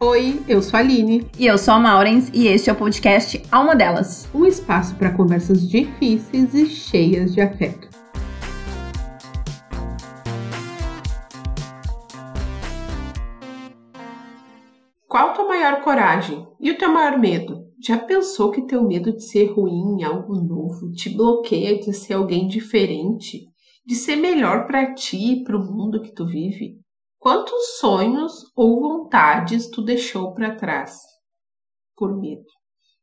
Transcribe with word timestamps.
Oi, 0.00 0.40
eu 0.46 0.62
sou 0.62 0.76
a 0.76 0.80
Aline. 0.80 1.28
E 1.36 1.44
eu 1.44 1.58
sou 1.58 1.74
a 1.74 1.80
Maurens, 1.80 2.30
e 2.32 2.46
este 2.46 2.70
é 2.70 2.72
o 2.72 2.76
podcast 2.76 3.42
Alma 3.50 3.74
Delas 3.74 4.28
um 4.32 4.46
espaço 4.46 4.94
para 4.94 5.12
conversas 5.12 5.68
difíceis 5.68 6.54
e 6.54 6.66
cheias 6.66 7.34
de 7.34 7.40
afeto. 7.40 7.88
Qual 15.08 15.30
a 15.30 15.32
tua 15.32 15.48
maior 15.48 15.82
coragem 15.82 16.46
e 16.60 16.70
o 16.70 16.78
teu 16.78 16.92
maior 16.92 17.18
medo? 17.18 17.64
Já 17.84 17.98
pensou 17.98 18.52
que 18.52 18.68
teu 18.68 18.86
medo 18.86 19.12
de 19.12 19.24
ser 19.24 19.46
ruim 19.46 19.98
em 19.98 20.04
algo 20.04 20.36
novo 20.36 20.92
te 20.92 21.10
bloqueia 21.10 21.76
de 21.76 21.92
ser 21.92 22.12
alguém 22.12 22.46
diferente, 22.46 23.48
de 23.84 23.96
ser 23.96 24.14
melhor 24.14 24.64
para 24.68 24.94
ti 24.94 25.32
e 25.32 25.42
para 25.42 25.56
o 25.56 25.60
mundo 25.60 26.00
que 26.00 26.14
tu 26.14 26.24
vive? 26.24 26.78
Quantos 27.18 27.78
sonhos 27.78 28.44
ou 28.54 28.80
vontades 28.80 29.68
tu 29.68 29.82
deixou 29.82 30.32
para 30.34 30.54
trás 30.54 31.00
por 31.96 32.16
medo? 32.16 32.46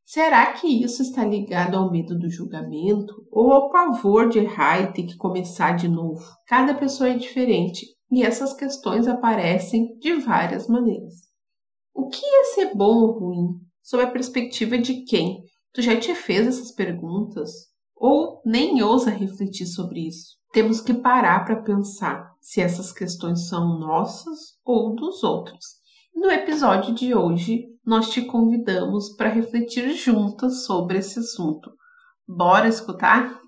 Será 0.06 0.54
que 0.54 0.66
isso 0.66 1.02
está 1.02 1.22
ligado 1.22 1.76
ao 1.76 1.90
medo 1.90 2.18
do 2.18 2.30
julgamento 2.30 3.26
ou 3.30 3.52
ao 3.52 3.70
pavor 3.70 4.28
de 4.30 4.38
errar 4.38 4.80
e 4.80 4.92
ter 4.92 5.02
que 5.02 5.16
começar 5.18 5.72
de 5.72 5.86
novo? 5.86 6.24
Cada 6.46 6.74
pessoa 6.74 7.10
é 7.10 7.18
diferente 7.18 7.84
e 8.10 8.22
essas 8.22 8.54
questões 8.54 9.06
aparecem 9.06 9.98
de 9.98 10.14
várias 10.14 10.66
maneiras. 10.66 11.14
O 11.92 12.08
que 12.08 12.24
é 12.24 12.44
ser 12.54 12.74
bom 12.74 12.94
ou 12.94 13.18
ruim? 13.18 13.60
Sob 13.82 14.02
a 14.02 14.10
perspectiva 14.10 14.78
de 14.78 15.04
quem? 15.04 15.42
Tu 15.74 15.82
já 15.82 15.98
te 15.98 16.14
fez 16.14 16.46
essas 16.46 16.72
perguntas? 16.72 17.50
Ou 17.96 18.42
nem 18.44 18.82
ousa 18.82 19.10
refletir 19.10 19.66
sobre 19.66 20.06
isso? 20.06 20.36
Temos 20.52 20.80
que 20.80 20.92
parar 20.92 21.44
para 21.44 21.62
pensar 21.62 22.32
se 22.40 22.60
essas 22.60 22.92
questões 22.92 23.48
são 23.48 23.78
nossas 23.78 24.58
ou 24.64 24.94
dos 24.94 25.22
outros. 25.24 25.64
No 26.14 26.30
episódio 26.30 26.94
de 26.94 27.14
hoje, 27.14 27.64
nós 27.84 28.10
te 28.10 28.22
convidamos 28.22 29.10
para 29.16 29.30
refletir 29.30 29.92
juntas 29.94 30.64
sobre 30.64 30.98
esse 30.98 31.18
assunto. 31.18 31.70
Bora 32.28 32.68
escutar? 32.68 33.40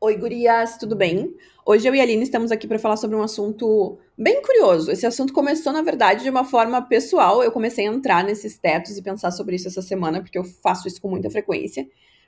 Oi, 0.00 0.16
gurias, 0.16 0.76
tudo 0.76 0.94
bem? 0.94 1.34
Hoje 1.66 1.88
eu 1.88 1.94
e 1.94 2.00
a 2.00 2.02
Aline 2.02 2.22
estamos 2.22 2.52
aqui 2.52 2.66
para 2.66 2.78
falar 2.78 2.96
sobre 2.96 3.16
um 3.16 3.22
assunto 3.22 3.98
bem 4.18 4.42
curioso. 4.42 4.90
Esse 4.90 5.06
assunto 5.06 5.32
começou, 5.32 5.72
na 5.72 5.80
verdade, 5.80 6.22
de 6.22 6.28
uma 6.28 6.44
forma 6.44 6.82
pessoal. 6.82 7.42
Eu 7.42 7.50
comecei 7.50 7.88
a 7.88 7.90
entrar 7.90 8.22
nesses 8.22 8.58
tetos 8.58 8.98
e 8.98 9.02
pensar 9.02 9.30
sobre 9.30 9.56
isso 9.56 9.68
essa 9.68 9.80
semana, 9.80 10.20
porque 10.20 10.38
eu 10.38 10.44
faço 10.44 10.86
isso 10.86 11.00
com 11.00 11.08
muita 11.08 11.30
frequência 11.30 11.86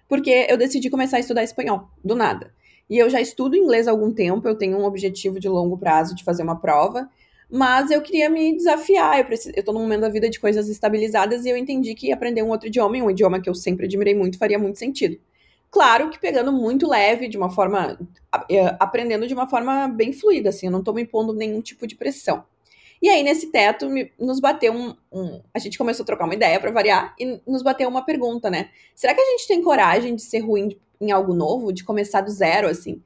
porque 0.09 0.47
eu 0.48 0.57
decidi 0.57 0.91
começar 0.91 1.17
a 1.17 1.20
estudar 1.20 1.42
espanhol, 1.42 1.89
do 2.05 2.14
nada. 2.14 2.53
E 2.89 2.97
eu 2.98 3.11
já 3.11 3.20
estudo 3.20 3.57
inglês 3.57 3.89
há 3.89 3.91
algum 3.91 4.12
tempo, 4.12 4.47
eu 4.47 4.55
tenho 4.55 4.79
um 4.79 4.84
objetivo 4.84 5.41
de 5.41 5.48
longo 5.48 5.77
prazo 5.77 6.14
de 6.14 6.23
fazer 6.23 6.42
uma 6.42 6.61
prova, 6.61 7.09
mas 7.51 7.91
eu 7.91 8.01
queria 8.01 8.31
me 8.31 8.57
desafiar. 8.57 9.27
Eu, 9.55 9.62
tô 9.64 9.73
num 9.73 9.81
momento 9.81 10.03
da 10.03 10.09
vida 10.09 10.31
de 10.31 10.39
coisas 10.39 10.69
estabilizadas 10.69 11.45
e 11.45 11.48
eu 11.48 11.57
entendi 11.57 11.95
que 11.95 12.12
aprender 12.12 12.42
um 12.42 12.48
outro 12.48 12.69
idioma, 12.69 12.97
um 12.97 13.11
idioma 13.11 13.41
que 13.41 13.51
eu 13.51 13.55
sempre 13.55 13.87
admirei 13.87 14.14
muito, 14.14 14.39
faria 14.39 14.59
muito 14.59 14.79
sentido. 14.79 15.19
Claro 15.70 16.11
que 16.11 16.19
pegando 16.19 16.53
muito 16.53 16.89
leve, 16.89 17.28
de 17.28 17.36
uma 17.36 17.50
forma. 17.50 17.98
Eh, 18.50 18.77
aprendendo 18.81 19.27
de 19.27 19.34
uma 19.34 19.47
forma 19.48 19.89
bem 19.89 20.12
fluida, 20.12 20.48
assim, 20.48 20.67
eu 20.67 20.73
não 20.73 20.83
tô 20.83 20.92
me 20.92 21.03
impondo 21.03 21.33
nenhum 21.33 21.61
tipo 21.61 21.86
de 21.86 21.97
pressão. 21.97 22.45
E 23.00 23.08
aí, 23.08 23.23
nesse 23.23 23.50
teto, 23.50 23.89
me, 23.91 24.11
nos 24.19 24.41
bateu 24.41 24.73
um, 24.73 24.95
um, 25.12 25.42
A 25.53 25.58
gente 25.58 25.77
começou 25.77 26.03
a 26.03 26.06
trocar 26.06 26.25
uma 26.25 26.34
ideia 26.34 26.58
para 26.58 26.70
variar 26.70 27.14
e 27.19 27.41
nos 27.47 27.62
bateu 27.62 27.89
uma 27.89 28.05
pergunta, 28.05 28.48
né? 28.50 28.70
Será 28.95 29.14
que 29.14 29.20
a 29.20 29.25
gente 29.33 29.47
tem 29.47 29.62
coragem 29.62 30.14
de 30.14 30.23
ser 30.23 30.41
ruim 30.41 30.78
em 31.00 31.11
algo 31.11 31.34
novo, 31.34 31.73
de 31.73 31.84
começar 31.84 32.23
do 32.23 32.30
zero, 32.30 32.69
assim? 32.69 33.03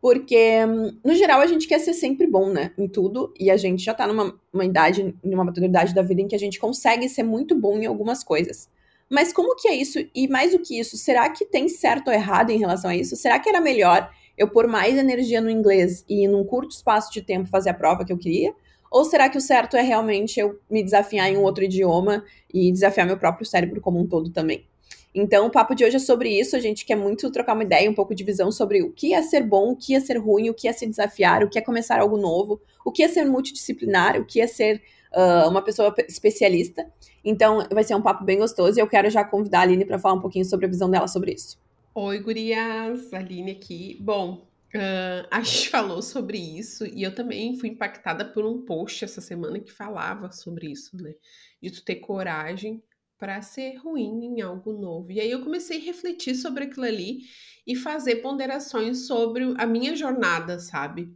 Porque, 0.00 0.58
no 1.04 1.14
geral, 1.14 1.40
a 1.40 1.46
gente 1.46 1.66
quer 1.66 1.78
ser 1.78 1.94
sempre 1.94 2.26
bom, 2.26 2.50
né? 2.50 2.72
Em 2.78 2.88
tudo. 2.88 3.32
E 3.38 3.50
a 3.50 3.56
gente 3.56 3.82
já 3.84 3.94
tá 3.94 4.06
numa 4.06 4.38
uma 4.52 4.64
idade, 4.64 5.14
numa 5.22 5.44
maturidade 5.44 5.94
da 5.94 6.02
vida 6.02 6.20
em 6.22 6.28
que 6.28 6.34
a 6.34 6.38
gente 6.38 6.58
consegue 6.58 7.08
ser 7.08 7.22
muito 7.22 7.54
bom 7.54 7.78
em 7.78 7.86
algumas 7.86 8.22
coisas. 8.24 8.68
Mas 9.10 9.32
como 9.32 9.54
que 9.56 9.68
é 9.68 9.74
isso? 9.74 9.98
E 10.14 10.28
mais 10.28 10.52
do 10.52 10.58
que 10.58 10.78
isso, 10.78 10.96
será 10.96 11.28
que 11.28 11.44
tem 11.44 11.68
certo 11.68 12.08
ou 12.08 12.14
errado 12.14 12.50
em 12.50 12.58
relação 12.58 12.90
a 12.90 12.96
isso? 12.96 13.16
Será 13.16 13.38
que 13.38 13.48
era 13.48 13.60
melhor 13.60 14.10
eu 14.36 14.48
pôr 14.48 14.66
mais 14.66 14.96
energia 14.96 15.40
no 15.40 15.50
inglês 15.50 16.04
e, 16.08 16.26
num 16.26 16.44
curto 16.44 16.72
espaço 16.72 17.12
de 17.12 17.22
tempo, 17.22 17.48
fazer 17.48 17.70
a 17.70 17.74
prova 17.74 18.04
que 18.04 18.12
eu 18.12 18.18
queria? 18.18 18.54
Ou 18.90 19.04
será 19.04 19.28
que 19.28 19.38
o 19.38 19.40
certo 19.40 19.76
é 19.76 19.82
realmente 19.82 20.38
eu 20.38 20.58
me 20.70 20.82
desafiar 20.82 21.28
em 21.28 21.36
um 21.36 21.42
outro 21.42 21.64
idioma 21.64 22.24
e 22.52 22.70
desafiar 22.72 23.06
meu 23.06 23.18
próprio 23.18 23.46
cérebro 23.46 23.80
como 23.80 24.00
um 24.00 24.06
todo 24.06 24.30
também? 24.30 24.66
Então, 25.14 25.46
o 25.46 25.50
papo 25.50 25.76
de 25.76 25.84
hoje 25.84 25.96
é 25.96 26.00
sobre 26.00 26.28
isso. 26.28 26.56
A 26.56 26.58
gente 26.58 26.84
quer 26.84 26.96
muito 26.96 27.30
trocar 27.30 27.54
uma 27.54 27.62
ideia, 27.62 27.88
um 27.88 27.94
pouco 27.94 28.14
de 28.14 28.24
visão 28.24 28.50
sobre 28.50 28.82
o 28.82 28.90
que 28.90 29.14
é 29.14 29.22
ser 29.22 29.42
bom, 29.44 29.70
o 29.70 29.76
que 29.76 29.94
é 29.94 30.00
ser 30.00 30.18
ruim, 30.18 30.50
o 30.50 30.54
que 30.54 30.66
é 30.66 30.72
se 30.72 30.86
desafiar, 30.86 31.44
o 31.44 31.48
que 31.48 31.56
é 31.58 31.62
começar 31.62 32.00
algo 32.00 32.16
novo, 32.16 32.60
o 32.84 32.90
que 32.90 33.02
é 33.02 33.08
ser 33.08 33.24
multidisciplinar, 33.24 34.20
o 34.20 34.24
que 34.24 34.40
é 34.40 34.46
ser 34.46 34.82
uh, 35.16 35.48
uma 35.48 35.62
pessoa 35.62 35.94
especialista. 36.08 36.84
Então, 37.24 37.66
vai 37.72 37.84
ser 37.84 37.94
um 37.94 38.02
papo 38.02 38.24
bem 38.24 38.38
gostoso 38.38 38.78
e 38.78 38.82
eu 38.82 38.86
quero 38.86 39.08
já 39.10 39.24
convidar 39.24 39.60
a 39.60 39.62
Aline 39.62 39.84
para 39.84 39.98
falar 39.98 40.14
um 40.14 40.20
pouquinho 40.20 40.44
sobre 40.44 40.66
a 40.66 40.68
visão 40.68 40.90
dela 40.90 41.08
sobre 41.08 41.32
isso. 41.32 41.58
Oi, 41.94 42.18
gurias! 42.18 43.12
Aline 43.12 43.52
aqui. 43.52 43.96
Bom, 44.00 44.46
Uh, 44.74 45.22
a 45.30 45.40
gente 45.40 45.68
falou 45.70 46.02
sobre 46.02 46.36
isso 46.36 46.84
e 46.84 47.04
eu 47.04 47.14
também 47.14 47.56
fui 47.56 47.68
impactada 47.68 48.24
por 48.24 48.44
um 48.44 48.62
post 48.62 49.04
essa 49.04 49.20
semana 49.20 49.60
que 49.60 49.70
falava 49.70 50.32
sobre 50.32 50.68
isso, 50.68 51.00
né? 51.00 51.14
De 51.62 51.70
tu 51.70 51.84
ter 51.84 51.96
coragem 51.96 52.82
para 53.16 53.40
ser 53.40 53.76
ruim 53.76 54.24
em 54.24 54.40
algo 54.40 54.72
novo. 54.72 55.12
E 55.12 55.20
aí 55.20 55.30
eu 55.30 55.44
comecei 55.44 55.78
a 55.78 55.84
refletir 55.84 56.34
sobre 56.34 56.64
aquilo 56.64 56.86
ali 56.86 57.20
e 57.64 57.76
fazer 57.76 58.16
ponderações 58.16 59.06
sobre 59.06 59.54
a 59.56 59.64
minha 59.64 59.94
jornada, 59.94 60.58
sabe? 60.58 61.08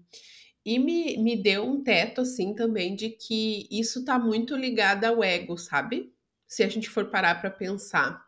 E 0.69 0.79
me, 0.79 1.17
me 1.17 1.35
deu 1.35 1.65
um 1.65 1.83
teto, 1.83 2.21
assim, 2.21 2.55
também, 2.55 2.95
de 2.95 3.09
que 3.09 3.67
isso 3.71 4.05
tá 4.05 4.19
muito 4.19 4.55
ligado 4.55 5.05
ao 5.05 5.25
ego, 5.25 5.57
sabe? 5.57 6.13
Se 6.47 6.63
a 6.63 6.69
gente 6.69 6.91
for 6.91 7.07
parar 7.07 7.41
para 7.41 7.51
pensar. 7.51 8.23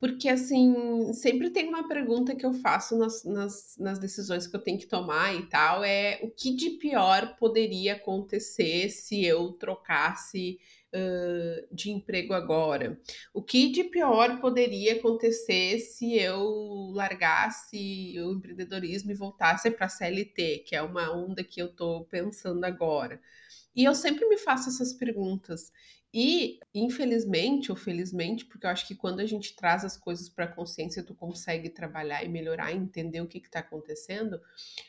Porque, 0.00 0.28
assim, 0.28 1.12
sempre 1.12 1.50
tem 1.50 1.68
uma 1.68 1.86
pergunta 1.86 2.34
que 2.34 2.44
eu 2.44 2.52
faço 2.52 2.98
nas, 2.98 3.22
nas, 3.22 3.76
nas, 3.78 4.00
decisões 4.00 4.48
que 4.48 4.56
eu 4.56 4.60
tenho 4.60 4.76
que 4.76 4.88
tomar 4.88 5.36
e 5.36 5.46
tal: 5.46 5.84
é 5.84 6.18
o 6.24 6.30
que 6.32 6.52
de 6.56 6.70
pior 6.70 7.36
poderia 7.36 7.92
acontecer 7.92 8.90
se 8.90 9.24
eu 9.24 9.52
trocasse 9.52 10.58
uh, 10.94 11.74
de 11.74 11.90
emprego 11.90 12.32
agora? 12.32 13.00
O 13.32 13.42
que 13.42 13.70
de 13.70 13.84
pior 13.84 14.40
poderia 14.40 14.94
acontecer 14.94 15.78
se 15.80 16.16
eu 16.18 16.92
largasse 16.94 18.14
o 18.18 18.32
empreendedorismo 18.32 19.10
e 19.10 19.14
voltasse 19.14 19.70
para 19.70 19.86
a 19.86 19.88
CLT, 19.88 20.64
que 20.66 20.76
é 20.76 20.82
uma 20.82 21.10
onda 21.12 21.42
que 21.42 21.60
eu 21.60 21.66
estou 21.66 22.04
pensando 22.04 22.64
agora? 22.64 23.20
E 23.74 23.84
eu 23.84 23.94
sempre 23.94 24.26
me 24.28 24.36
faço 24.36 24.68
essas 24.68 24.92
perguntas. 24.92 25.72
E, 26.14 26.60
infelizmente 26.74 27.70
ou 27.70 27.76
felizmente, 27.76 28.44
porque 28.44 28.66
eu 28.66 28.70
acho 28.70 28.86
que 28.86 28.94
quando 28.94 29.20
a 29.20 29.26
gente 29.26 29.56
traz 29.56 29.82
as 29.82 29.96
coisas 29.96 30.28
para 30.28 30.44
a 30.44 30.52
consciência, 30.52 31.02
tu 31.02 31.14
consegue 31.14 31.70
trabalhar 31.70 32.22
e 32.22 32.28
melhorar, 32.28 32.70
entender 32.70 33.22
o 33.22 33.26
que 33.26 33.38
está 33.38 33.60
acontecendo. 33.60 34.38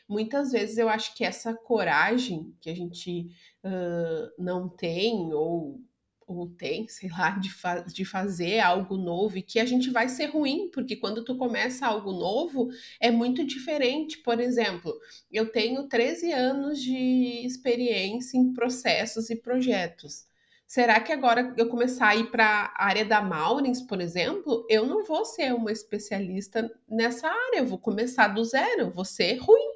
Muitas 0.06 0.52
vezes 0.52 0.76
eu 0.76 0.86
acho 0.86 1.14
que 1.16 1.24
essa 1.24 1.54
coragem 1.54 2.54
que 2.60 2.68
a 2.68 2.76
gente 2.76 3.30
uh, 3.64 4.42
não 4.42 4.68
tem 4.68 5.32
ou 5.32 5.80
ou 6.26 6.48
tem, 6.48 6.88
sei 6.88 7.08
lá, 7.10 7.30
de, 7.30 7.52
fa 7.52 7.80
de 7.80 8.04
fazer 8.04 8.60
algo 8.60 8.96
novo 8.96 9.38
e 9.38 9.42
que 9.42 9.58
a 9.60 9.64
gente 9.64 9.90
vai 9.90 10.08
ser 10.08 10.26
ruim, 10.26 10.70
porque 10.72 10.96
quando 10.96 11.24
tu 11.24 11.36
começa 11.36 11.86
algo 11.86 12.12
novo 12.12 12.68
é 13.00 13.10
muito 13.10 13.44
diferente. 13.44 14.18
Por 14.18 14.40
exemplo, 14.40 14.94
eu 15.30 15.50
tenho 15.50 15.88
13 15.88 16.32
anos 16.32 16.80
de 16.82 17.44
experiência 17.44 18.36
em 18.38 18.52
processos 18.52 19.30
e 19.30 19.36
projetos. 19.36 20.26
Será 20.66 20.98
que 21.00 21.12
agora 21.12 21.54
eu 21.56 21.68
começar 21.68 22.08
a 22.08 22.16
ir 22.16 22.30
para 22.30 22.72
a 22.74 22.86
área 22.86 23.04
da 23.04 23.20
Maurins, 23.20 23.80
por 23.82 24.00
exemplo, 24.00 24.66
eu 24.68 24.86
não 24.86 25.04
vou 25.04 25.24
ser 25.24 25.54
uma 25.54 25.70
especialista 25.70 26.70
nessa 26.88 27.28
área, 27.28 27.58
eu 27.58 27.66
vou 27.66 27.78
começar 27.78 28.28
do 28.28 28.44
zero, 28.44 28.90
vou 28.90 29.04
ser 29.04 29.36
ruim. 29.36 29.74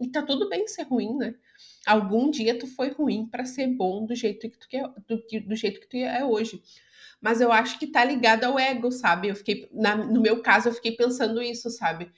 E 0.00 0.08
tá 0.08 0.22
tudo 0.22 0.48
bem 0.48 0.66
ser 0.66 0.82
ruim, 0.82 1.16
né? 1.16 1.34
Algum 1.86 2.30
dia 2.30 2.58
tu 2.58 2.66
foi 2.66 2.90
ruim 2.90 3.26
para 3.26 3.44
ser 3.44 3.66
bom 3.66 4.06
do 4.06 4.14
jeito 4.14 4.48
que 4.48 4.58
tu 4.58 4.68
quer, 4.68 4.88
do, 5.06 5.22
do 5.46 5.56
jeito 5.56 5.80
que 5.80 5.88
tu 5.88 5.96
é 5.96 6.24
hoje. 6.24 6.62
Mas 7.20 7.40
eu 7.40 7.52
acho 7.52 7.78
que 7.78 7.86
tá 7.86 8.04
ligado 8.04 8.44
ao 8.44 8.58
ego, 8.58 8.90
sabe? 8.90 9.28
Eu 9.28 9.36
fiquei, 9.36 9.68
na, 9.72 9.96
no 9.96 10.20
meu 10.20 10.42
caso, 10.42 10.68
eu 10.68 10.74
fiquei 10.74 10.92
pensando 10.92 11.42
isso, 11.42 11.70
sabe? 11.70 12.10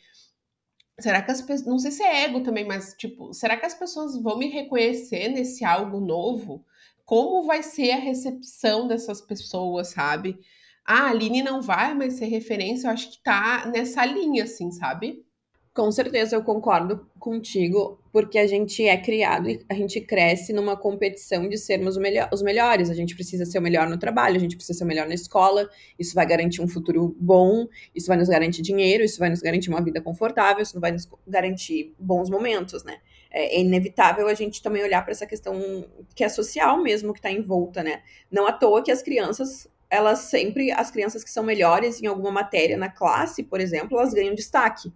Será 0.98 1.22
que 1.22 1.30
as 1.30 1.42
pessoas, 1.42 1.66
não 1.66 1.78
sei 1.78 1.90
se 1.90 2.02
é 2.02 2.24
ego 2.24 2.42
também, 2.42 2.64
mas 2.66 2.94
tipo, 2.94 3.32
será 3.34 3.56
que 3.56 3.66
as 3.66 3.74
pessoas 3.74 4.20
vão 4.20 4.38
me 4.38 4.48
reconhecer 4.48 5.28
nesse 5.28 5.64
algo 5.64 6.00
novo? 6.00 6.64
como 7.06 7.44
vai 7.44 7.62
ser 7.62 7.92
a 7.92 7.98
recepção 7.98 8.88
dessas 8.88 9.20
pessoas, 9.20 9.88
sabe? 9.88 10.38
Ah, 10.84 11.04
a 11.04 11.10
Aline 11.10 11.42
não 11.42 11.62
vai 11.62 11.94
mais 11.94 12.14
ser 12.14 12.26
referência, 12.26 12.88
eu 12.88 12.92
acho 12.92 13.12
que 13.12 13.22
tá 13.22 13.66
nessa 13.72 14.04
linha, 14.04 14.44
assim, 14.44 14.70
sabe? 14.72 15.24
Com 15.72 15.90
certeza 15.92 16.34
eu 16.34 16.42
concordo 16.42 17.08
contigo, 17.18 18.00
porque 18.16 18.38
a 18.38 18.46
gente 18.46 18.82
é 18.82 18.96
criado 18.96 19.50
e 19.50 19.60
a 19.68 19.74
gente 19.74 20.00
cresce 20.00 20.50
numa 20.50 20.74
competição 20.74 21.46
de 21.46 21.58
sermos 21.58 21.98
os 22.32 22.42
melhores. 22.42 22.88
A 22.88 22.94
gente 22.94 23.14
precisa 23.14 23.44
ser 23.44 23.58
o 23.58 23.62
melhor 23.62 23.86
no 23.90 23.98
trabalho, 23.98 24.36
a 24.36 24.38
gente 24.38 24.56
precisa 24.56 24.78
ser 24.78 24.84
o 24.84 24.86
melhor 24.86 25.06
na 25.06 25.12
escola. 25.12 25.68
Isso 25.98 26.14
vai 26.14 26.24
garantir 26.24 26.62
um 26.62 26.66
futuro 26.66 27.14
bom, 27.20 27.66
isso 27.94 28.06
vai 28.06 28.16
nos 28.16 28.30
garantir 28.30 28.62
dinheiro, 28.62 29.04
isso 29.04 29.18
vai 29.18 29.28
nos 29.28 29.42
garantir 29.42 29.68
uma 29.68 29.84
vida 29.84 30.00
confortável, 30.00 30.62
isso 30.62 30.80
vai 30.80 30.92
nos 30.92 31.06
garantir 31.26 31.94
bons 31.98 32.30
momentos, 32.30 32.82
né? 32.84 32.96
é, 33.36 33.56
é 33.56 33.60
inevitável 33.60 34.26
a 34.28 34.34
gente 34.34 34.62
também 34.62 34.82
olhar 34.82 35.02
para 35.02 35.12
essa 35.12 35.26
questão 35.26 35.86
que 36.14 36.24
é 36.24 36.28
social 36.30 36.82
mesmo, 36.82 37.12
que 37.12 37.18
está 37.18 37.30
em 37.30 37.42
volta, 37.42 37.82
né? 37.82 38.00
Não 38.30 38.46
à 38.46 38.52
toa 38.52 38.82
que 38.82 38.90
as 38.90 39.02
crianças, 39.02 39.68
elas 39.90 40.20
sempre, 40.20 40.72
as 40.72 40.90
crianças 40.90 41.22
que 41.22 41.30
são 41.30 41.44
melhores 41.44 42.02
em 42.02 42.06
alguma 42.06 42.32
matéria 42.32 42.78
na 42.78 42.88
classe, 42.88 43.42
por 43.42 43.60
exemplo, 43.60 43.98
elas 43.98 44.14
ganham 44.14 44.34
destaque. 44.34 44.90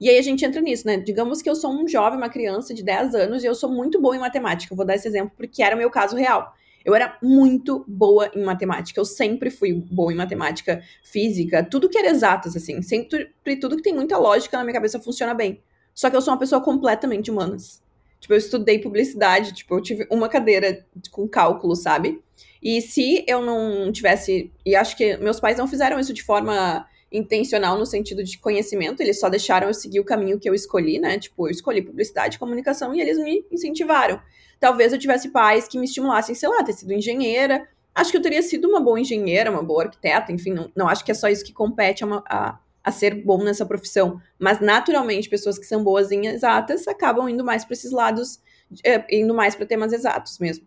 E 0.00 0.08
aí 0.08 0.18
a 0.18 0.22
gente 0.22 0.44
entra 0.44 0.60
nisso, 0.60 0.86
né? 0.86 0.96
Digamos 0.96 1.40
que 1.42 1.48
eu 1.48 1.54
sou 1.54 1.72
um 1.72 1.86
jovem, 1.86 2.18
uma 2.18 2.28
criança 2.28 2.74
de 2.74 2.82
10 2.82 3.14
anos 3.14 3.44
e 3.44 3.46
eu 3.46 3.54
sou 3.54 3.70
muito 3.70 4.00
boa 4.00 4.16
em 4.16 4.20
matemática. 4.20 4.72
Eu 4.72 4.76
vou 4.76 4.86
dar 4.86 4.94
esse 4.94 5.08
exemplo 5.08 5.32
porque 5.36 5.62
era 5.62 5.74
o 5.74 5.78
meu 5.78 5.90
caso 5.90 6.16
real. 6.16 6.54
Eu 6.84 6.94
era 6.94 7.16
muito 7.22 7.84
boa 7.88 8.30
em 8.34 8.44
matemática. 8.44 9.00
Eu 9.00 9.04
sempre 9.04 9.50
fui 9.50 9.72
boa 9.72 10.12
em 10.12 10.16
matemática, 10.16 10.82
física, 11.02 11.64
tudo 11.64 11.88
que 11.88 11.96
era 11.96 12.10
exatas, 12.10 12.54
assim. 12.54 12.82
Sempre 12.82 13.32
tudo 13.58 13.76
que 13.76 13.82
tem 13.82 13.94
muita 13.94 14.18
lógica 14.18 14.58
na 14.58 14.64
minha 14.64 14.74
cabeça 14.74 15.00
funciona 15.00 15.32
bem. 15.32 15.62
Só 15.94 16.10
que 16.10 16.16
eu 16.16 16.20
sou 16.20 16.34
uma 16.34 16.40
pessoa 16.40 16.60
completamente 16.60 17.30
humanas. 17.30 17.82
Tipo, 18.20 18.34
eu 18.34 18.38
estudei 18.38 18.78
publicidade, 18.78 19.52
tipo, 19.52 19.74
eu 19.74 19.80
tive 19.80 20.06
uma 20.10 20.28
cadeira 20.28 20.84
com 21.10 21.28
cálculo, 21.28 21.74
sabe? 21.76 22.22
E 22.62 22.80
se 22.80 23.24
eu 23.26 23.42
não 23.42 23.92
tivesse. 23.92 24.50
E 24.64 24.74
acho 24.74 24.96
que 24.96 25.16
meus 25.18 25.38
pais 25.38 25.58
não 25.58 25.68
fizeram 25.68 25.98
isso 26.00 26.12
de 26.12 26.22
forma 26.22 26.86
intencional 27.14 27.78
no 27.78 27.86
sentido 27.86 28.24
de 28.24 28.36
conhecimento, 28.38 29.00
eles 29.00 29.20
só 29.20 29.28
deixaram 29.28 29.68
eu 29.68 29.74
seguir 29.74 30.00
o 30.00 30.04
caminho 30.04 30.38
que 30.38 30.48
eu 30.48 30.54
escolhi, 30.54 30.98
né? 30.98 31.16
Tipo, 31.16 31.46
eu 31.46 31.52
escolhi 31.52 31.80
publicidade 31.80 32.38
comunicação 32.38 32.92
e 32.92 33.00
eles 33.00 33.16
me 33.16 33.46
incentivaram. 33.52 34.20
Talvez 34.58 34.92
eu 34.92 34.98
tivesse 34.98 35.28
pais 35.28 35.68
que 35.68 35.78
me 35.78 35.84
estimulassem, 35.84 36.34
sei 36.34 36.48
lá, 36.48 36.64
ter 36.64 36.72
sido 36.72 36.92
engenheira. 36.92 37.68
Acho 37.94 38.10
que 38.10 38.16
eu 38.16 38.22
teria 38.22 38.42
sido 38.42 38.68
uma 38.68 38.80
boa 38.80 38.98
engenheira, 38.98 39.50
uma 39.50 39.62
boa 39.62 39.84
arquiteta, 39.84 40.32
enfim, 40.32 40.52
não, 40.52 40.72
não 40.74 40.88
acho 40.88 41.04
que 41.04 41.12
é 41.12 41.14
só 41.14 41.28
isso 41.28 41.44
que 41.44 41.52
compete 41.52 42.02
a, 42.02 42.06
uma, 42.06 42.24
a, 42.28 42.58
a 42.82 42.90
ser 42.90 43.14
bom 43.14 43.44
nessa 43.44 43.64
profissão. 43.64 44.20
Mas, 44.36 44.58
naturalmente, 44.58 45.28
pessoas 45.28 45.56
que 45.56 45.66
são 45.66 45.84
boas 45.84 46.10
em 46.10 46.26
exatas 46.26 46.88
acabam 46.88 47.28
indo 47.28 47.44
mais 47.44 47.64
para 47.64 47.74
esses 47.74 47.92
lados, 47.92 48.40
é, 48.84 49.04
indo 49.16 49.32
mais 49.32 49.54
para 49.54 49.66
temas 49.66 49.92
exatos 49.92 50.40
mesmo. 50.40 50.66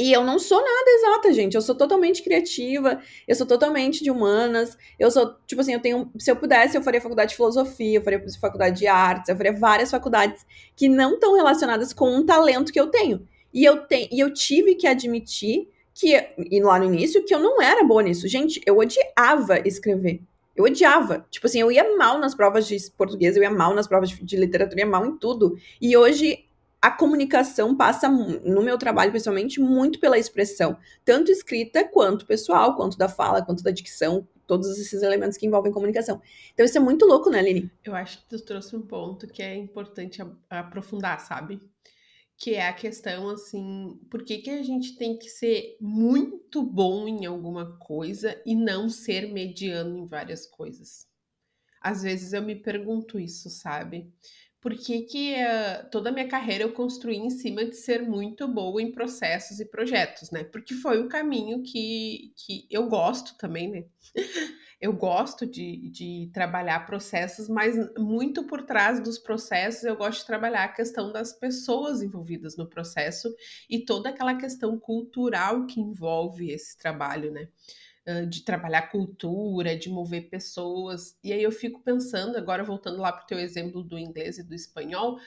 E 0.00 0.10
eu 0.10 0.24
não 0.24 0.38
sou 0.38 0.64
nada 0.64 0.90
exata, 0.90 1.30
gente. 1.30 1.54
Eu 1.54 1.60
sou 1.60 1.74
totalmente 1.74 2.22
criativa, 2.22 3.02
eu 3.28 3.36
sou 3.36 3.46
totalmente 3.46 4.02
de 4.02 4.10
humanas. 4.10 4.78
Eu 4.98 5.10
sou, 5.10 5.36
tipo 5.46 5.60
assim, 5.60 5.74
eu 5.74 5.80
tenho. 5.80 6.10
Se 6.18 6.30
eu 6.30 6.36
pudesse, 6.36 6.74
eu 6.74 6.82
faria 6.82 7.02
faculdade 7.02 7.30
de 7.30 7.36
filosofia, 7.36 7.98
eu 7.98 8.02
faria 8.02 8.24
faculdade 8.40 8.78
de 8.78 8.86
artes, 8.86 9.28
eu 9.28 9.36
faria 9.36 9.52
várias 9.52 9.90
faculdades 9.90 10.46
que 10.74 10.88
não 10.88 11.14
estão 11.14 11.34
relacionadas 11.36 11.92
com 11.92 12.10
um 12.10 12.24
talento 12.24 12.72
que 12.72 12.80
eu 12.80 12.86
tenho. 12.86 13.28
E 13.52 13.62
eu, 13.62 13.82
tenho, 13.86 14.08
e 14.10 14.18
eu 14.18 14.32
tive 14.32 14.74
que 14.74 14.86
admitir 14.86 15.68
que, 15.92 16.16
e 16.50 16.62
lá 16.62 16.78
no 16.78 16.86
início, 16.86 17.22
que 17.22 17.34
eu 17.34 17.38
não 17.38 17.60
era 17.60 17.84
boa 17.84 18.02
nisso. 18.02 18.26
Gente, 18.26 18.58
eu 18.64 18.78
odiava 18.78 19.60
escrever. 19.68 20.22
Eu 20.56 20.64
odiava. 20.64 21.26
Tipo 21.30 21.46
assim, 21.46 21.60
eu 21.60 21.70
ia 21.70 21.94
mal 21.98 22.18
nas 22.18 22.34
provas 22.34 22.66
de 22.66 22.78
português, 22.96 23.36
eu 23.36 23.42
ia 23.42 23.50
mal 23.50 23.74
nas 23.74 23.86
provas 23.86 24.08
de, 24.08 24.24
de 24.24 24.36
literatura, 24.36 24.80
eu 24.80 24.86
ia 24.86 24.90
mal 24.90 25.04
em 25.04 25.18
tudo. 25.18 25.58
E 25.78 25.94
hoje 25.94 26.46
a 26.80 26.90
comunicação 26.90 27.76
passa, 27.76 28.08
no 28.08 28.62
meu 28.62 28.78
trabalho, 28.78 29.12
pessoalmente, 29.12 29.60
muito 29.60 30.00
pela 30.00 30.18
expressão, 30.18 30.78
tanto 31.04 31.30
escrita 31.30 31.86
quanto 31.86 32.26
pessoal, 32.26 32.74
quanto 32.74 32.96
da 32.96 33.08
fala, 33.08 33.44
quanto 33.44 33.62
da 33.62 33.70
dicção, 33.70 34.26
todos 34.46 34.78
esses 34.78 35.02
elementos 35.02 35.36
que 35.36 35.46
envolvem 35.46 35.70
comunicação. 35.70 36.20
Então 36.52 36.64
isso 36.64 36.78
é 36.78 36.80
muito 36.80 37.04
louco, 37.04 37.30
né, 37.30 37.42
Lili? 37.42 37.70
Eu 37.84 37.94
acho 37.94 38.18
que 38.18 38.28
tu 38.30 38.44
trouxe 38.44 38.74
um 38.74 38.82
ponto 38.82 39.26
que 39.28 39.42
é 39.42 39.54
importante 39.54 40.22
aprofundar, 40.48 41.20
sabe? 41.20 41.60
Que 42.36 42.54
é 42.54 42.66
a 42.66 42.72
questão, 42.72 43.28
assim, 43.28 44.00
por 44.10 44.24
que, 44.24 44.38
que 44.38 44.50
a 44.50 44.62
gente 44.62 44.96
tem 44.96 45.18
que 45.18 45.28
ser 45.28 45.76
muito 45.78 46.62
bom 46.62 47.06
em 47.06 47.26
alguma 47.26 47.76
coisa 47.78 48.40
e 48.46 48.56
não 48.56 48.88
ser 48.88 49.30
mediano 49.30 49.98
em 49.98 50.06
várias 50.06 50.46
coisas? 50.46 51.06
Às 51.80 52.02
vezes 52.02 52.32
eu 52.32 52.42
me 52.42 52.56
pergunto 52.56 53.20
isso, 53.20 53.50
sabe? 53.50 54.12
Por 54.60 54.74
que, 54.74 55.02
que 55.02 55.34
uh, 55.34 55.88
toda 55.90 56.10
a 56.10 56.12
minha 56.12 56.28
carreira 56.28 56.64
eu 56.64 56.72
construí 56.72 57.16
em 57.16 57.30
cima 57.30 57.64
de 57.64 57.76
ser 57.76 58.02
muito 58.02 58.46
boa 58.46 58.80
em 58.80 58.92
processos 58.92 59.58
e 59.58 59.64
projetos, 59.64 60.30
né? 60.30 60.44
Porque 60.44 60.74
foi 60.74 61.00
o 61.00 61.08
caminho 61.08 61.62
que, 61.62 62.32
que 62.36 62.66
eu 62.70 62.86
gosto 62.86 63.36
também, 63.38 63.70
né? 63.70 63.84
eu 64.78 64.92
gosto 64.92 65.46
de, 65.46 65.90
de 65.90 66.30
trabalhar 66.32 66.86
processos, 66.86 67.48
mas 67.48 67.74
muito 67.98 68.44
por 68.46 68.62
trás 68.62 69.00
dos 69.00 69.18
processos 69.18 69.84
eu 69.84 69.96
gosto 69.96 70.20
de 70.20 70.26
trabalhar 70.26 70.64
a 70.64 70.72
questão 70.72 71.10
das 71.12 71.32
pessoas 71.32 72.02
envolvidas 72.02 72.56
no 72.56 72.68
processo 72.68 73.34
e 73.68 73.84
toda 73.84 74.10
aquela 74.10 74.34
questão 74.34 74.78
cultural 74.78 75.66
que 75.66 75.80
envolve 75.80 76.50
esse 76.50 76.76
trabalho, 76.76 77.30
né? 77.30 77.48
De 78.28 78.44
trabalhar 78.44 78.90
cultura, 78.90 79.76
de 79.76 79.88
mover 79.88 80.28
pessoas. 80.28 81.18
E 81.22 81.32
aí 81.32 81.42
eu 81.42 81.52
fico 81.52 81.82
pensando, 81.82 82.36
agora 82.36 82.64
voltando 82.64 82.98
lá 82.98 83.12
para 83.12 83.24
o 83.24 83.26
teu 83.26 83.38
exemplo 83.38 83.82
do 83.82 83.98
inglês 83.98 84.38
e 84.38 84.42
do 84.42 84.54
espanhol, 84.54 85.18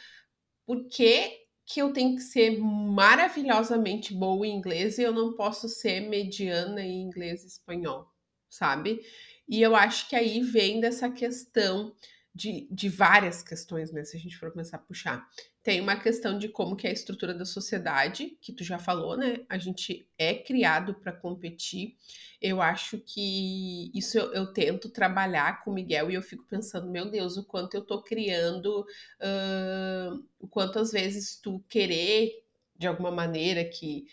por 0.65 0.87
que, 0.87 1.45
que 1.65 1.81
eu 1.81 1.93
tenho 1.93 2.15
que 2.15 2.21
ser 2.21 2.59
maravilhosamente 2.59 4.13
boa 4.13 4.45
em 4.45 4.55
inglês 4.55 4.97
e 4.97 5.03
eu 5.03 5.13
não 5.13 5.33
posso 5.33 5.69
ser 5.69 6.01
mediana 6.01 6.81
em 6.81 7.01
inglês 7.01 7.43
e 7.43 7.47
espanhol, 7.47 8.11
sabe? 8.49 9.01
E 9.47 9.61
eu 9.61 9.75
acho 9.75 10.09
que 10.09 10.15
aí 10.15 10.41
vem 10.41 10.79
dessa 10.79 11.09
questão 11.09 11.95
de, 12.33 12.67
de 12.71 12.89
várias 12.89 13.43
questões, 13.43 13.91
né? 13.91 14.03
Se 14.03 14.17
a 14.17 14.19
gente 14.19 14.37
for 14.37 14.51
começar 14.51 14.77
a 14.77 14.81
puxar. 14.81 15.27
Tem 15.63 15.79
uma 15.79 15.95
questão 15.95 16.37
de 16.37 16.49
como 16.49 16.75
que 16.75 16.85
é 16.85 16.89
a 16.89 16.93
estrutura 16.93 17.33
da 17.33 17.45
sociedade, 17.45 18.37
que 18.41 18.51
tu 18.51 18.65
já 18.65 18.77
falou, 18.77 19.15
né? 19.15 19.45
A 19.47 19.57
gente 19.57 20.05
é 20.17 20.33
criado 20.33 20.93
para 20.93 21.13
competir. 21.13 21.95
Eu 22.41 22.61
acho 22.61 22.99
que 22.99 23.89
isso 23.97 24.17
eu, 24.17 24.33
eu, 24.33 24.47
tento 24.51 24.89
trabalhar 24.89 25.63
com 25.63 25.71
o 25.71 25.73
Miguel 25.73 26.11
e 26.11 26.15
eu 26.15 26.21
fico 26.21 26.43
pensando, 26.43 26.91
meu 26.91 27.09
Deus, 27.09 27.37
o 27.37 27.45
quanto 27.45 27.75
eu 27.75 27.81
tô 27.81 28.01
criando, 28.03 28.81
uh, 28.81 30.23
o 30.37 30.49
quanto 30.49 30.79
às 30.79 30.91
vezes 30.91 31.39
tu 31.41 31.63
querer, 31.69 32.43
de 32.77 32.85
alguma 32.85 33.09
maneira, 33.09 33.63
que 33.63 34.05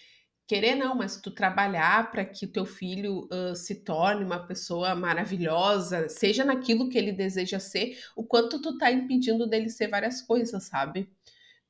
querer 0.46 0.76
não, 0.76 0.94
mas 0.94 1.20
tu 1.20 1.32
trabalhar 1.32 2.10
para 2.12 2.24
que 2.24 2.44
o 2.44 2.52
teu 2.52 2.64
filho 2.64 3.28
uh, 3.32 3.56
se 3.56 3.84
torne 3.84 4.24
uma 4.24 4.46
pessoa 4.46 4.94
maravilhosa, 4.94 6.08
seja 6.08 6.44
naquilo 6.44 6.88
que 6.88 6.98
ele 6.98 7.12
deseja 7.12 7.58
ser, 7.58 7.98
o 8.16 8.24
quanto 8.24 8.60
tu 8.60 8.78
tá 8.78 8.90
impedindo 8.90 9.48
dele 9.48 9.68
ser 9.68 9.88
várias 9.88 10.20
coisas, 10.20 10.64
sabe? 10.64 11.08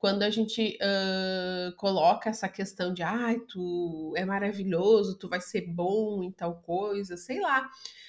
Quando 0.00 0.22
a 0.22 0.30
gente 0.30 0.78
uh, 0.80 1.76
coloca 1.76 2.30
essa 2.30 2.48
questão 2.48 2.94
de, 2.94 3.02
ai, 3.02 3.36
ah, 3.36 3.46
tu 3.46 4.14
é 4.16 4.24
maravilhoso, 4.24 5.18
tu 5.18 5.28
vai 5.28 5.42
ser 5.42 5.60
bom 5.60 6.22
em 6.22 6.32
tal 6.32 6.62
coisa, 6.62 7.18
sei 7.18 7.38
lá. 7.38 7.68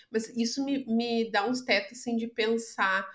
Mas 0.09 0.29
isso 0.37 0.63
me, 0.63 0.85
me 0.85 1.29
dá 1.29 1.45
uns 1.45 1.61
tetos, 1.61 1.99
assim, 1.99 2.15
de 2.15 2.27
pensar 2.27 3.05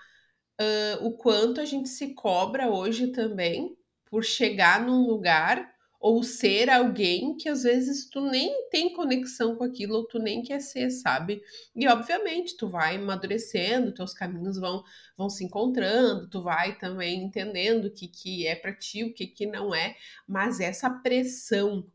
uh, 0.61 1.07
o 1.07 1.17
quanto 1.17 1.59
a 1.59 1.65
gente 1.65 1.89
se 1.89 2.13
cobra 2.13 2.69
hoje 2.69 3.07
também 3.07 3.75
por 4.05 4.23
chegar 4.23 4.79
num 4.79 5.07
lugar 5.07 5.73
ou 5.99 6.23
ser 6.23 6.69
alguém 6.69 7.35
que 7.37 7.49
às 7.49 7.63
vezes 7.63 8.09
tu 8.09 8.21
nem 8.21 8.69
tem 8.69 8.93
conexão 8.93 9.55
com 9.55 9.63
aquilo 9.63 9.95
ou 9.95 10.07
tu 10.07 10.19
nem 10.19 10.41
quer 10.41 10.59
ser, 10.61 10.89
sabe? 10.91 11.41
E 11.75 11.87
obviamente 11.87 12.55
tu 12.55 12.67
vai 12.67 12.95
amadurecendo, 12.97 13.93
teus 13.93 14.13
caminhos 14.13 14.57
vão 14.59 14.83
vão 15.17 15.29
se 15.29 15.43
encontrando, 15.43 16.29
tu 16.29 16.43
vai 16.43 16.77
também 16.77 17.23
entendendo 17.23 17.85
o 17.85 17.91
que 17.91 18.07
que 18.07 18.45
é 18.45 18.55
para 18.55 18.73
ti, 18.73 19.03
o 19.03 19.13
que 19.13 19.25
que 19.27 19.47
não 19.47 19.73
é, 19.73 19.95
mas 20.27 20.59
essa 20.59 20.89
pressão 20.89 21.85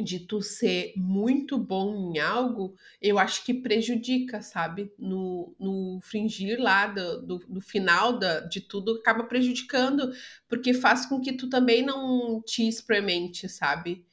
de 0.00 0.20
tu 0.20 0.42
ser 0.42 0.92
muito 0.96 1.58
bom 1.58 2.12
em 2.12 2.18
algo, 2.18 2.74
eu 3.00 3.18
acho 3.18 3.44
que 3.44 3.54
prejudica, 3.54 4.42
sabe? 4.42 4.92
No, 4.98 5.54
no 5.58 6.00
fringir 6.02 6.60
lá 6.60 6.86
do, 6.86 7.22
do, 7.22 7.38
do, 7.48 7.60
final 7.60 8.18
da, 8.18 8.40
de 8.40 8.60
tudo, 8.60 8.96
acaba 8.96 9.24
prejudicando, 9.24 10.12
porque 10.48 10.74
faz 10.74 11.06
com 11.06 11.20
que 11.20 11.32
tu 11.32 11.48
também 11.48 11.84
não 11.84 12.42
te 12.42 12.66
experimente, 12.66 13.48
sabe? 13.48 14.04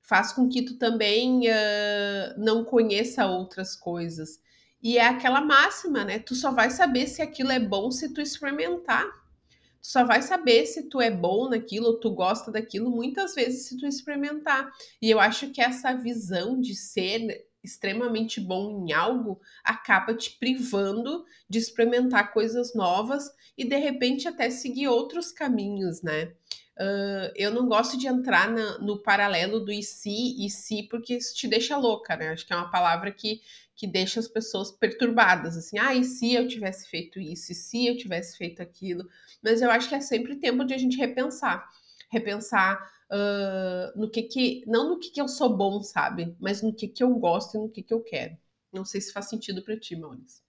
Faz 0.00 0.32
com 0.32 0.48
que 0.48 0.62
tu 0.62 0.76
também 0.78 1.48
uh, 1.48 2.38
não 2.38 2.64
conheça 2.64 3.26
outras 3.26 3.74
coisas. 3.74 4.40
E 4.82 4.98
é 4.98 5.06
aquela 5.06 5.40
máxima, 5.40 6.04
né? 6.04 6.18
Tu 6.18 6.34
só 6.34 6.52
vai 6.52 6.70
saber 6.70 7.06
se 7.08 7.22
aquilo 7.22 7.50
é 7.50 7.58
bom 7.58 7.90
se 7.90 8.12
tu 8.12 8.20
experimentar 8.20 9.25
Tu 9.86 9.92
só 9.92 10.04
vai 10.04 10.20
saber 10.20 10.66
se 10.66 10.88
tu 10.88 11.00
é 11.00 11.12
bom 11.12 11.48
naquilo 11.48 12.00
tu 12.00 12.10
gosta 12.10 12.50
daquilo 12.50 12.90
muitas 12.90 13.36
vezes 13.36 13.68
se 13.68 13.78
tu 13.78 13.86
experimentar. 13.86 14.68
E 15.00 15.08
eu 15.08 15.20
acho 15.20 15.52
que 15.52 15.60
essa 15.60 15.94
visão 15.94 16.60
de 16.60 16.74
ser 16.74 17.46
extremamente 17.62 18.40
bom 18.40 18.84
em 18.84 18.92
algo 18.92 19.40
acaba 19.62 20.12
te 20.12 20.36
privando 20.40 21.24
de 21.48 21.58
experimentar 21.58 22.32
coisas 22.32 22.74
novas 22.74 23.30
e 23.56 23.64
de 23.64 23.76
repente 23.76 24.26
até 24.26 24.50
seguir 24.50 24.88
outros 24.88 25.30
caminhos, 25.30 26.02
né? 26.02 26.32
Uh, 26.78 27.32
eu 27.34 27.50
não 27.50 27.66
gosto 27.66 27.96
de 27.96 28.06
entrar 28.06 28.50
na, 28.50 28.78
no 28.78 29.02
paralelo 29.02 29.60
do 29.60 29.72
e 29.72 29.82
se 29.82 30.44
e 30.44 30.50
se, 30.50 30.82
porque 30.82 31.14
isso 31.14 31.34
te 31.34 31.48
deixa 31.48 31.76
louca, 31.76 32.14
né? 32.16 32.28
Acho 32.28 32.46
que 32.46 32.52
é 32.52 32.56
uma 32.56 32.70
palavra 32.70 33.10
que, 33.10 33.40
que 33.74 33.86
deixa 33.86 34.20
as 34.20 34.28
pessoas 34.28 34.70
perturbadas, 34.70 35.56
assim, 35.56 35.78
ah, 35.78 35.94
e 35.94 36.04
se 36.04 36.34
eu 36.34 36.46
tivesse 36.46 36.88
feito 36.90 37.18
isso, 37.18 37.52
e 37.52 37.54
se 37.54 37.86
eu 37.86 37.96
tivesse 37.96 38.36
feito 38.36 38.60
aquilo? 38.60 39.08
Mas 39.42 39.62
eu 39.62 39.70
acho 39.70 39.88
que 39.88 39.94
é 39.94 40.00
sempre 40.00 40.36
tempo 40.36 40.64
de 40.64 40.74
a 40.74 40.78
gente 40.78 40.98
repensar, 40.98 41.66
repensar 42.10 42.78
uh, 43.10 43.98
no 43.98 44.10
que 44.10 44.22
que, 44.24 44.62
não 44.66 44.90
no 44.90 44.98
que 44.98 45.10
que 45.10 45.20
eu 45.20 45.28
sou 45.28 45.56
bom, 45.56 45.82
sabe? 45.82 46.36
Mas 46.38 46.62
no 46.62 46.74
que 46.74 46.88
que 46.88 47.02
eu 47.02 47.14
gosto 47.14 47.56
e 47.56 47.60
no 47.60 47.70
que 47.70 47.82
que 47.82 47.94
eu 47.94 48.02
quero. 48.02 48.36
Não 48.72 48.84
sei 48.84 49.00
se 49.00 49.12
faz 49.12 49.28
sentido 49.30 49.62
para 49.62 49.78
ti, 49.78 49.96
Maurício. 49.96 50.45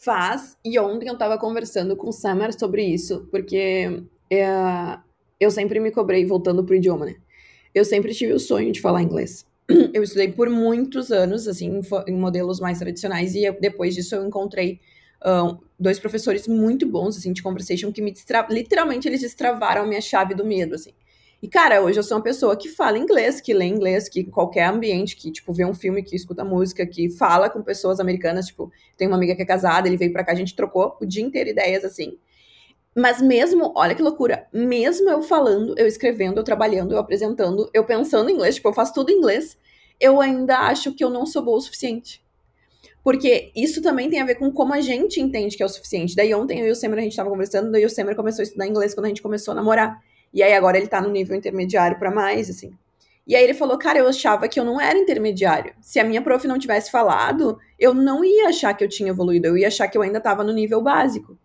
Faz, 0.00 0.56
e 0.64 0.78
ontem 0.78 1.08
eu 1.08 1.18
tava 1.18 1.36
conversando 1.36 1.96
com 1.96 2.08
o 2.08 2.12
Summer 2.12 2.56
sobre 2.56 2.84
isso, 2.84 3.26
porque 3.32 4.00
é, 4.30 4.98
eu 5.40 5.50
sempre 5.50 5.80
me 5.80 5.90
cobrei, 5.90 6.24
voltando 6.24 6.62
pro 6.62 6.76
idioma, 6.76 7.06
né? 7.06 7.16
Eu 7.74 7.84
sempre 7.84 8.14
tive 8.14 8.32
o 8.32 8.38
sonho 8.38 8.70
de 8.70 8.80
falar 8.80 9.02
inglês. 9.02 9.44
Eu 9.92 10.02
estudei 10.02 10.32
por 10.32 10.48
muitos 10.48 11.10
anos, 11.10 11.46
assim, 11.46 11.80
em 12.06 12.14
modelos 12.14 12.58
mais 12.60 12.78
tradicionais, 12.78 13.34
e 13.34 13.44
eu, 13.44 13.60
depois 13.60 13.94
disso 13.94 14.14
eu 14.14 14.26
encontrei 14.26 14.80
um, 15.26 15.58
dois 15.78 15.98
professores 15.98 16.48
muito 16.48 16.86
bons, 16.86 17.18
assim, 17.18 17.32
de 17.32 17.42
conversation, 17.42 17.92
que 17.92 18.00
me 18.00 18.10
destra... 18.10 18.46
literalmente 18.48 19.06
eles 19.06 19.20
destravaram 19.20 19.82
a 19.82 19.86
minha 19.86 20.00
chave 20.00 20.34
do 20.34 20.44
medo, 20.44 20.74
assim. 20.74 20.92
E, 21.40 21.46
cara, 21.46 21.80
hoje 21.80 21.98
eu 21.98 22.02
sou 22.02 22.16
uma 22.16 22.22
pessoa 22.22 22.56
que 22.56 22.68
fala 22.68 22.98
inglês, 22.98 23.40
que 23.40 23.54
lê 23.54 23.64
inglês, 23.64 24.08
que 24.08 24.24
qualquer 24.24 24.64
ambiente, 24.64 25.16
que, 25.16 25.30
tipo, 25.30 25.52
vê 25.52 25.64
um 25.64 25.72
filme, 25.72 26.02
que 26.02 26.16
escuta 26.16 26.44
música, 26.44 26.84
que 26.84 27.08
fala 27.10 27.48
com 27.48 27.62
pessoas 27.62 28.00
americanas, 28.00 28.46
tipo, 28.46 28.72
tem 28.96 29.06
uma 29.06 29.16
amiga 29.16 29.36
que 29.36 29.42
é 29.42 29.44
casada, 29.44 29.86
ele 29.86 29.96
veio 29.96 30.12
pra 30.12 30.24
cá, 30.24 30.32
a 30.32 30.34
gente 30.34 30.56
trocou 30.56 30.96
o 31.00 31.06
dia 31.06 31.22
inteiro 31.22 31.50
ideias, 31.50 31.84
assim. 31.84 32.18
Mas 32.96 33.22
mesmo, 33.22 33.72
olha 33.76 33.94
que 33.94 34.02
loucura, 34.02 34.48
mesmo 34.52 35.08
eu 35.08 35.22
falando, 35.22 35.78
eu 35.78 35.86
escrevendo, 35.86 36.38
eu 36.38 36.44
trabalhando, 36.44 36.92
eu 36.92 36.98
apresentando, 36.98 37.70
eu 37.72 37.84
pensando 37.84 38.28
em 38.28 38.34
inglês, 38.34 38.56
tipo, 38.56 38.68
eu 38.68 38.72
faço 38.72 38.92
tudo 38.92 39.10
em 39.10 39.18
inglês, 39.18 39.56
eu 40.00 40.20
ainda 40.20 40.58
acho 40.58 40.92
que 40.92 41.04
eu 41.04 41.10
não 41.10 41.24
sou 41.24 41.44
boa 41.44 41.58
o 41.58 41.60
suficiente. 41.60 42.20
Porque 43.04 43.52
isso 43.54 43.80
também 43.80 44.10
tem 44.10 44.20
a 44.20 44.24
ver 44.24 44.34
com 44.34 44.50
como 44.50 44.74
a 44.74 44.80
gente 44.80 45.20
entende 45.20 45.56
que 45.56 45.62
é 45.62 45.66
o 45.66 45.68
suficiente. 45.68 46.16
Daí 46.16 46.34
ontem 46.34 46.60
eu 46.60 46.66
e 46.66 46.70
o 46.70 46.74
Semer 46.74 46.98
a 46.98 47.02
gente 47.02 47.16
tava 47.16 47.30
conversando, 47.30 47.70
daí 47.70 47.84
o 47.84 47.90
Semer 47.90 48.16
começou 48.16 48.42
a 48.42 48.44
estudar 48.44 48.66
inglês 48.66 48.92
quando 48.92 49.06
a 49.06 49.08
gente 49.08 49.22
começou 49.22 49.52
a 49.52 49.54
namorar. 49.54 50.02
E 50.32 50.42
aí 50.42 50.52
agora 50.54 50.76
ele 50.76 50.86
tá 50.86 51.00
no 51.00 51.10
nível 51.10 51.36
intermediário 51.36 51.98
para 51.98 52.10
mais, 52.10 52.50
assim. 52.50 52.72
E 53.26 53.36
aí 53.36 53.44
ele 53.44 53.52
falou, 53.52 53.76
cara, 53.76 53.98
eu 53.98 54.08
achava 54.08 54.48
que 54.48 54.58
eu 54.58 54.64
não 54.64 54.80
era 54.80 54.98
intermediário. 54.98 55.74
Se 55.82 56.00
a 56.00 56.04
minha 56.04 56.22
prof 56.22 56.48
não 56.48 56.58
tivesse 56.58 56.90
falado, 56.90 57.58
eu 57.78 57.92
não 57.92 58.24
ia 58.24 58.48
achar 58.48 58.72
que 58.72 58.82
eu 58.82 58.88
tinha 58.88 59.10
evoluído, 59.10 59.48
eu 59.48 59.58
ia 59.58 59.68
achar 59.68 59.86
que 59.86 59.98
eu 59.98 60.02
ainda 60.02 60.18
tava 60.18 60.42
no 60.42 60.52
nível 60.52 60.80
básico. 60.80 61.36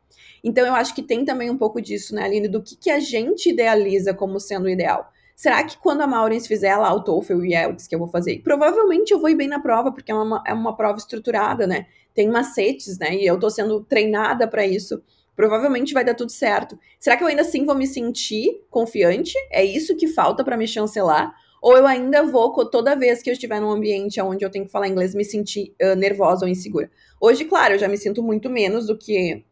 Então 0.41 0.65
eu 0.65 0.73
acho 0.73 0.95
que 0.95 1.01
tem 1.03 1.25
também 1.25 1.49
um 1.49 1.57
pouco 1.57 1.81
disso, 1.81 2.15
né, 2.15 2.23
Aline, 2.23 2.47
do 2.47 2.61
que, 2.61 2.77
que 2.77 2.89
a 2.89 2.99
gente 2.99 3.49
idealiza 3.49 4.13
como 4.13 4.39
sendo 4.39 4.65
o 4.65 4.69
ideal. 4.69 5.11
Será 5.35 5.63
que 5.63 5.77
quando 5.77 6.01
a 6.01 6.07
Maureen 6.07 6.39
fizer 6.39 6.75
lá 6.77 6.93
o 6.93 7.03
TOEFL 7.03 7.43
e 7.43 7.53
IELTS 7.53 7.87
que 7.87 7.95
eu 7.95 7.99
vou 7.99 8.07
fazer, 8.07 8.41
provavelmente 8.41 9.11
eu 9.11 9.19
vou 9.19 9.29
ir 9.29 9.35
bem 9.35 9.47
na 9.47 9.59
prova, 9.59 9.91
porque 9.91 10.11
é 10.11 10.15
uma, 10.15 10.43
é 10.45 10.53
uma 10.53 10.75
prova 10.77 10.97
estruturada, 10.97 11.67
né? 11.67 11.87
Tem 12.13 12.29
macetes, 12.29 12.97
né? 12.97 13.15
E 13.15 13.25
eu 13.25 13.39
tô 13.39 13.49
sendo 13.49 13.83
treinada 13.83 14.47
para 14.47 14.65
isso 14.65 15.01
provavelmente 15.35 15.93
vai 15.93 16.03
dar 16.03 16.13
tudo 16.13 16.31
certo. 16.31 16.77
Será 16.99 17.17
que 17.17 17.23
eu 17.23 17.27
ainda 17.27 17.41
assim 17.41 17.65
vou 17.65 17.75
me 17.75 17.87
sentir 17.87 18.63
confiante? 18.69 19.33
É 19.51 19.63
isso 19.63 19.95
que 19.95 20.07
falta 20.07 20.43
para 20.43 20.57
me 20.57 20.67
chancelar? 20.67 21.33
Ou 21.61 21.77
eu 21.77 21.87
ainda 21.87 22.23
vou, 22.23 22.51
toda 22.69 22.95
vez 22.95 23.23
que 23.23 23.29
eu 23.29 23.33
estiver 23.33 23.59
num 23.61 23.71
ambiente 23.71 24.19
onde 24.21 24.43
eu 24.43 24.49
tenho 24.49 24.65
que 24.65 24.71
falar 24.71 24.89
inglês, 24.89 25.15
me 25.15 25.23
sentir 25.23 25.73
uh, 25.81 25.95
nervosa 25.95 26.45
ou 26.45 26.51
insegura? 26.51 26.91
Hoje, 27.21 27.45
claro, 27.45 27.75
eu 27.75 27.79
já 27.79 27.87
me 27.87 27.97
sinto 27.97 28.21
muito 28.21 28.49
menos 28.49 28.85
do 28.85 28.97
que, 28.97 29.45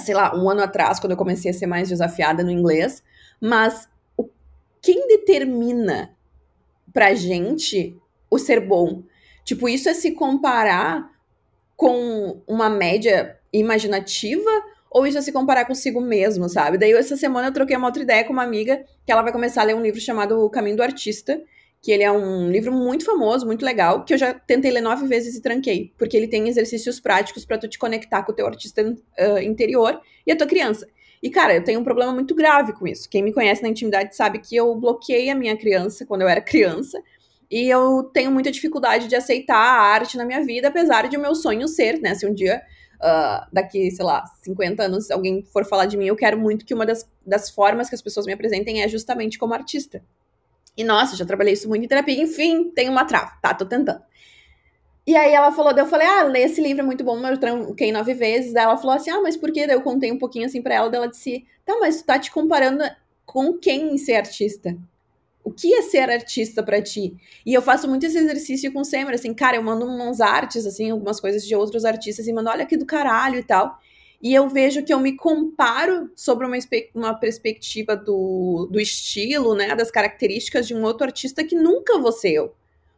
sei 0.00 0.14
lá, 0.14 0.34
um 0.34 0.48
ano 0.48 0.62
atrás, 0.62 0.98
quando 0.98 1.10
eu 1.10 1.18
comecei 1.18 1.50
a 1.50 1.54
ser 1.54 1.66
mais 1.66 1.90
desafiada 1.90 2.42
no 2.42 2.50
inglês. 2.50 3.02
Mas 3.38 3.86
o, 4.16 4.26
quem 4.80 5.06
determina 5.06 6.16
pra 6.94 7.12
gente 7.12 7.94
o 8.30 8.38
ser 8.38 8.60
bom? 8.60 9.02
Tipo, 9.44 9.68
isso 9.68 9.90
é 9.90 9.92
se 9.92 10.12
comparar 10.12 11.12
com 11.76 12.40
uma 12.46 12.70
média 12.70 13.38
imaginativa 13.52 14.50
ou 14.94 15.04
isso 15.04 15.18
é 15.18 15.20
se 15.20 15.32
comparar 15.32 15.64
consigo 15.64 16.00
mesmo, 16.00 16.48
sabe? 16.48 16.78
Daí 16.78 16.92
essa 16.92 17.16
semana 17.16 17.48
eu 17.48 17.52
troquei 17.52 17.76
uma 17.76 17.88
outra 17.88 18.00
ideia 18.00 18.22
com 18.22 18.32
uma 18.32 18.44
amiga 18.44 18.84
que 19.04 19.10
ela 19.10 19.22
vai 19.22 19.32
começar 19.32 19.62
a 19.62 19.64
ler 19.64 19.74
um 19.74 19.82
livro 19.82 20.00
chamado 20.00 20.38
O 20.38 20.48
Caminho 20.48 20.76
do 20.76 20.84
Artista, 20.84 21.42
que 21.82 21.90
ele 21.90 22.04
é 22.04 22.12
um 22.12 22.48
livro 22.48 22.72
muito 22.72 23.04
famoso, 23.04 23.44
muito 23.44 23.64
legal, 23.64 24.04
que 24.04 24.14
eu 24.14 24.18
já 24.18 24.32
tentei 24.32 24.70
ler 24.70 24.80
nove 24.80 25.04
vezes 25.08 25.34
e 25.34 25.42
tranquei, 25.42 25.92
porque 25.98 26.16
ele 26.16 26.28
tem 26.28 26.48
exercícios 26.48 27.00
práticos 27.00 27.44
para 27.44 27.58
tu 27.58 27.66
te 27.66 27.76
conectar 27.76 28.22
com 28.22 28.30
o 28.30 28.34
teu 28.34 28.46
artista 28.46 28.82
uh, 28.82 29.38
interior 29.42 30.00
e 30.24 30.30
a 30.30 30.36
tua 30.36 30.46
criança. 30.46 30.86
E, 31.20 31.28
cara, 31.28 31.56
eu 31.56 31.64
tenho 31.64 31.80
um 31.80 31.84
problema 31.84 32.12
muito 32.12 32.32
grave 32.32 32.72
com 32.72 32.86
isso. 32.86 33.10
Quem 33.10 33.22
me 33.22 33.32
conhece 33.32 33.62
na 33.64 33.68
intimidade 33.68 34.14
sabe 34.14 34.38
que 34.38 34.54
eu 34.54 34.76
bloqueei 34.76 35.28
a 35.28 35.34
minha 35.34 35.56
criança 35.56 36.06
quando 36.06 36.22
eu 36.22 36.28
era 36.28 36.40
criança. 36.40 37.02
E 37.50 37.68
eu 37.68 38.04
tenho 38.14 38.30
muita 38.30 38.52
dificuldade 38.52 39.08
de 39.08 39.16
aceitar 39.16 39.56
a 39.56 39.80
arte 39.80 40.16
na 40.16 40.24
minha 40.24 40.44
vida, 40.44 40.68
apesar 40.68 41.08
de 41.08 41.16
o 41.16 41.20
meu 41.20 41.34
sonho 41.34 41.66
ser, 41.66 42.00
né? 42.00 42.14
Se 42.14 42.26
um 42.26 42.32
dia 42.32 42.62
uh, 42.96 43.46
daqui, 43.52 43.90
sei 43.90 44.04
lá, 44.04 44.24
50 44.42 44.82
anos, 44.82 45.10
alguém 45.10 45.42
for 45.42 45.64
falar 45.64 45.86
de 45.86 45.96
mim, 45.96 46.06
eu 46.06 46.16
quero 46.16 46.38
muito 46.38 46.64
que 46.64 46.74
uma 46.74 46.86
das, 46.86 47.08
das 47.24 47.50
formas 47.50 47.88
que 47.88 47.94
as 47.94 48.02
pessoas 48.02 48.26
me 48.26 48.32
apresentem 48.32 48.82
é 48.82 48.88
justamente 48.88 49.38
como 49.38 49.54
artista. 49.54 50.02
E 50.76 50.82
nossa, 50.82 51.16
já 51.16 51.24
trabalhei 51.24 51.54
isso 51.54 51.68
muito 51.68 51.84
em 51.84 51.88
terapia, 51.88 52.20
enfim, 52.20 52.70
tem 52.70 52.88
uma 52.88 53.04
trava, 53.04 53.32
tá? 53.40 53.54
Tô 53.54 53.64
tentando. 53.64 54.02
E 55.06 55.14
aí 55.14 55.32
ela 55.34 55.52
falou, 55.52 55.72
eu 55.76 55.86
falei, 55.86 56.06
ah, 56.06 56.22
lê 56.22 56.44
esse 56.44 56.62
livro, 56.62 56.82
é 56.82 56.86
muito 56.86 57.04
bom, 57.04 57.18
eu 57.26 57.38
tranquei 57.38 57.92
nove 57.92 58.14
vezes. 58.14 58.54
Daí 58.54 58.64
ela 58.64 58.76
falou 58.76 58.96
assim, 58.96 59.10
ah, 59.10 59.20
mas 59.20 59.36
por 59.36 59.52
quê? 59.52 59.66
Daí 59.66 59.76
eu 59.76 59.82
contei 59.82 60.10
um 60.10 60.18
pouquinho 60.18 60.46
assim 60.46 60.62
pra 60.62 60.74
ela, 60.74 60.88
daí 60.88 60.98
ela 60.98 61.08
disse, 61.08 61.46
tá, 61.64 61.76
mas 61.78 61.98
tu 61.98 62.06
tá 62.06 62.18
te 62.18 62.30
comparando 62.30 62.82
com 63.26 63.52
quem 63.58 63.94
em 63.94 63.98
ser 63.98 64.14
artista? 64.14 64.76
O 65.44 65.52
que 65.52 65.74
é 65.74 65.82
ser 65.82 66.10
artista 66.10 66.62
para 66.62 66.80
ti? 66.80 67.14
E 67.44 67.52
eu 67.52 67.60
faço 67.60 67.86
muito 67.86 68.06
esse 68.06 68.16
exercício 68.16 68.72
com 68.72 68.80
o 68.80 69.14
assim, 69.14 69.34
cara, 69.34 69.56
eu 69.56 69.62
mando 69.62 69.86
umas 69.86 70.20
artes, 70.20 70.66
assim, 70.66 70.90
algumas 70.90 71.20
coisas 71.20 71.46
de 71.46 71.54
outros 71.54 71.84
artistas 71.84 72.26
e 72.26 72.32
mando, 72.32 72.48
olha 72.48 72.64
aqui 72.64 72.78
do 72.78 72.86
caralho 72.86 73.38
e 73.38 73.42
tal. 73.42 73.78
E 74.22 74.32
eu 74.32 74.48
vejo 74.48 74.82
que 74.82 74.92
eu 74.92 74.98
me 74.98 75.14
comparo 75.14 76.10
sobre 76.16 76.46
uma, 76.46 76.56
uma 76.94 77.14
perspectiva 77.14 77.94
do, 77.94 78.66
do 78.70 78.80
estilo, 78.80 79.54
né, 79.54 79.76
das 79.76 79.90
características 79.90 80.66
de 80.66 80.74
um 80.74 80.82
outro 80.82 81.04
artista 81.04 81.44
que 81.44 81.54
nunca 81.54 81.98
vou 81.98 82.10
ser 82.10 82.32
eu. 82.32 82.54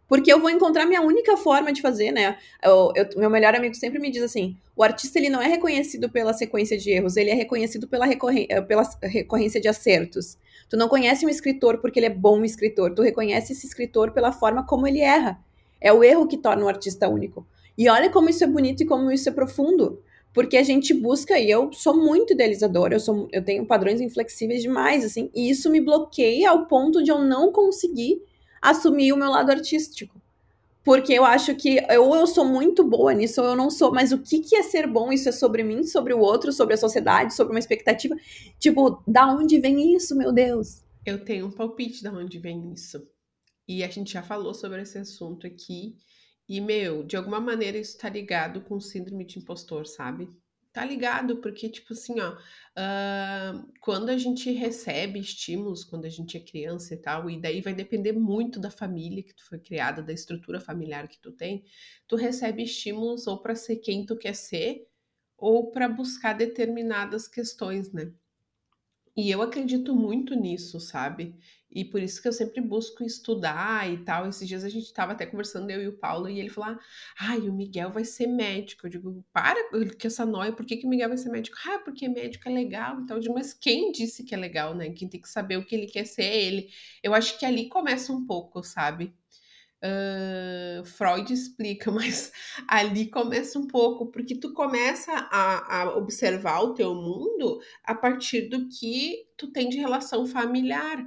Porque 0.08 0.32
eu 0.32 0.40
vou 0.40 0.50
encontrar 0.50 0.86
minha 0.86 1.02
única 1.02 1.36
forma 1.36 1.72
de 1.72 1.82
fazer, 1.82 2.12
né? 2.12 2.38
Eu, 2.62 2.92
eu, 2.94 3.08
meu 3.16 3.28
melhor 3.28 3.56
amigo 3.56 3.74
sempre 3.74 3.98
me 3.98 4.08
diz 4.08 4.22
assim: 4.22 4.56
o 4.76 4.84
artista 4.84 5.18
ele 5.18 5.28
não 5.28 5.42
é 5.42 5.48
reconhecido 5.48 6.08
pela 6.08 6.32
sequência 6.32 6.78
de 6.78 6.90
erros, 6.90 7.16
ele 7.16 7.30
é 7.30 7.34
reconhecido 7.34 7.88
pela, 7.88 8.06
recorren 8.06 8.46
pela 8.68 8.88
recorrência 9.02 9.60
de 9.60 9.66
acertos. 9.66 10.38
Tu 10.68 10.76
não 10.76 10.88
conhece 10.88 11.24
um 11.24 11.28
escritor 11.28 11.78
porque 11.78 11.98
ele 11.98 12.06
é 12.06 12.10
bom 12.10 12.44
escritor, 12.44 12.94
tu 12.94 13.02
reconhece 13.02 13.52
esse 13.52 13.66
escritor 13.66 14.10
pela 14.10 14.32
forma 14.32 14.66
como 14.66 14.86
ele 14.86 15.00
erra. 15.00 15.38
É 15.80 15.92
o 15.92 16.02
erro 16.02 16.26
que 16.26 16.36
torna 16.36 16.64
o 16.64 16.68
artista 16.68 17.08
único. 17.08 17.46
E 17.78 17.88
olha 17.88 18.10
como 18.10 18.28
isso 18.28 18.42
é 18.42 18.46
bonito 18.46 18.82
e 18.82 18.86
como 18.86 19.10
isso 19.10 19.28
é 19.28 19.32
profundo. 19.32 20.02
Porque 20.32 20.56
a 20.56 20.62
gente 20.62 20.92
busca, 20.92 21.38
e 21.38 21.50
eu 21.50 21.72
sou 21.72 21.96
muito 21.96 22.34
idealizadora, 22.34 22.94
eu, 22.94 23.00
sou, 23.00 23.28
eu 23.32 23.42
tenho 23.42 23.64
padrões 23.64 24.00
inflexíveis 24.00 24.60
demais, 24.60 25.04
assim, 25.04 25.30
e 25.34 25.48
isso 25.48 25.70
me 25.70 25.80
bloqueia 25.80 26.50
ao 26.50 26.66
ponto 26.66 27.02
de 27.02 27.10
eu 27.10 27.20
não 27.20 27.50
conseguir 27.50 28.22
assumir 28.60 29.12
o 29.12 29.16
meu 29.16 29.30
lado 29.30 29.50
artístico. 29.50 30.20
Porque 30.86 31.12
eu 31.12 31.24
acho 31.24 31.52
que 31.56 31.80
ou 31.98 32.14
eu 32.14 32.28
sou 32.28 32.44
muito 32.44 32.84
boa 32.84 33.12
nisso 33.12 33.42
ou 33.42 33.48
eu 33.48 33.56
não 33.56 33.68
sou. 33.68 33.90
Mas 33.90 34.12
o 34.12 34.22
que, 34.22 34.38
que 34.38 34.54
é 34.54 34.62
ser 34.62 34.86
bom? 34.86 35.12
Isso 35.12 35.28
é 35.28 35.32
sobre 35.32 35.64
mim, 35.64 35.82
sobre 35.82 36.14
o 36.14 36.20
outro, 36.20 36.52
sobre 36.52 36.74
a 36.74 36.76
sociedade, 36.76 37.34
sobre 37.34 37.52
uma 37.52 37.58
expectativa. 37.58 38.14
Tipo, 38.56 39.02
da 39.04 39.26
onde 39.26 39.58
vem 39.58 39.96
isso, 39.96 40.16
meu 40.16 40.32
Deus? 40.32 40.84
Eu 41.04 41.24
tenho 41.24 41.46
um 41.46 41.50
palpite 41.50 42.04
da 42.04 42.12
onde 42.12 42.38
vem 42.38 42.72
isso. 42.72 43.04
E 43.66 43.82
a 43.82 43.88
gente 43.88 44.12
já 44.12 44.22
falou 44.22 44.54
sobre 44.54 44.80
esse 44.80 44.96
assunto 44.96 45.44
aqui. 45.44 45.96
E, 46.48 46.60
meu, 46.60 47.02
de 47.02 47.16
alguma 47.16 47.40
maneira 47.40 47.76
isso 47.76 47.98
tá 47.98 48.08
ligado 48.08 48.60
com 48.60 48.78
síndrome 48.78 49.24
de 49.24 49.40
impostor, 49.40 49.88
sabe? 49.88 50.28
Tá 50.76 50.84
ligado, 50.84 51.38
porque, 51.38 51.70
tipo 51.70 51.94
assim, 51.94 52.20
ó, 52.20 52.34
uh, 52.34 53.72
quando 53.80 54.10
a 54.10 54.18
gente 54.18 54.50
recebe 54.52 55.18
estímulos, 55.18 55.82
quando 55.82 56.04
a 56.04 56.10
gente 56.10 56.36
é 56.36 56.40
criança 56.40 56.92
e 56.92 56.98
tal, 56.98 57.30
e 57.30 57.40
daí 57.40 57.62
vai 57.62 57.72
depender 57.72 58.12
muito 58.12 58.60
da 58.60 58.70
família 58.70 59.22
que 59.22 59.32
tu 59.32 59.42
foi 59.46 59.58
criada, 59.58 60.02
da 60.02 60.12
estrutura 60.12 60.60
familiar 60.60 61.08
que 61.08 61.18
tu 61.18 61.32
tem, 61.32 61.64
tu 62.06 62.14
recebe 62.14 62.62
estímulos 62.62 63.26
ou 63.26 63.40
para 63.40 63.54
ser 63.54 63.76
quem 63.76 64.04
tu 64.04 64.18
quer 64.18 64.34
ser, 64.34 64.86
ou 65.38 65.70
para 65.70 65.88
buscar 65.88 66.34
determinadas 66.34 67.26
questões, 67.26 67.90
né? 67.90 68.12
E 69.16 69.30
eu 69.30 69.40
acredito 69.40 69.96
muito 69.96 70.34
nisso, 70.34 70.78
sabe? 70.78 71.34
E 71.76 71.84
por 71.84 72.00
isso 72.00 72.22
que 72.22 72.26
eu 72.26 72.32
sempre 72.32 72.62
busco 72.62 73.04
estudar 73.04 73.86
e 73.92 73.98
tal. 73.98 74.26
Esses 74.26 74.48
dias 74.48 74.64
a 74.64 74.68
gente 74.70 74.86
estava 74.86 75.12
até 75.12 75.26
conversando, 75.26 75.70
eu 75.70 75.82
e 75.82 75.88
o 75.88 75.92
Paulo, 75.92 76.26
e 76.26 76.40
ele 76.40 76.48
falou: 76.48 76.78
ai, 77.20 77.40
o 77.40 77.52
Miguel 77.52 77.90
vai 77.90 78.02
ser 78.02 78.26
médico. 78.26 78.86
Eu 78.86 78.90
digo, 78.90 79.24
para 79.30 79.58
que 79.98 80.06
essa 80.06 80.24
noia, 80.24 80.52
por 80.52 80.64
que, 80.64 80.78
que 80.78 80.86
o 80.86 80.88
Miguel 80.88 81.10
vai 81.10 81.18
ser 81.18 81.28
médico? 81.28 81.54
Ah, 81.68 81.78
porque 81.80 82.08
médico 82.08 82.48
é 82.48 82.52
legal 82.52 82.98
e 83.02 83.04
tal. 83.04 83.18
Eu 83.18 83.20
digo, 83.20 83.34
mas 83.34 83.52
quem 83.52 83.92
disse 83.92 84.24
que 84.24 84.34
é 84.34 84.38
legal, 84.38 84.74
né? 84.74 84.88
Quem 84.88 85.06
tem 85.06 85.20
que 85.20 85.28
saber 85.28 85.58
o 85.58 85.66
que 85.66 85.74
ele 85.74 85.86
quer 85.86 86.06
ser 86.06 86.22
é 86.22 86.44
ele. 86.44 86.70
Eu 87.02 87.12
acho 87.12 87.38
que 87.38 87.44
ali 87.44 87.68
começa 87.68 88.10
um 88.10 88.24
pouco, 88.24 88.62
sabe? 88.62 89.14
Uh, 89.84 90.82
Freud 90.86 91.30
explica, 91.30 91.90
mas 91.92 92.32
ali 92.66 93.10
começa 93.10 93.58
um 93.58 93.66
pouco, 93.66 94.06
porque 94.06 94.34
tu 94.34 94.54
começa 94.54 95.12
a, 95.12 95.82
a, 95.82 95.96
observar 95.98 96.62
o 96.62 96.72
teu 96.72 96.94
mundo 96.94 97.60
a 97.84 97.94
partir 97.94 98.48
do 98.48 98.66
que 98.70 99.26
tu 99.36 99.52
tem 99.52 99.68
de 99.68 99.76
relação 99.76 100.26
familiar 100.26 101.06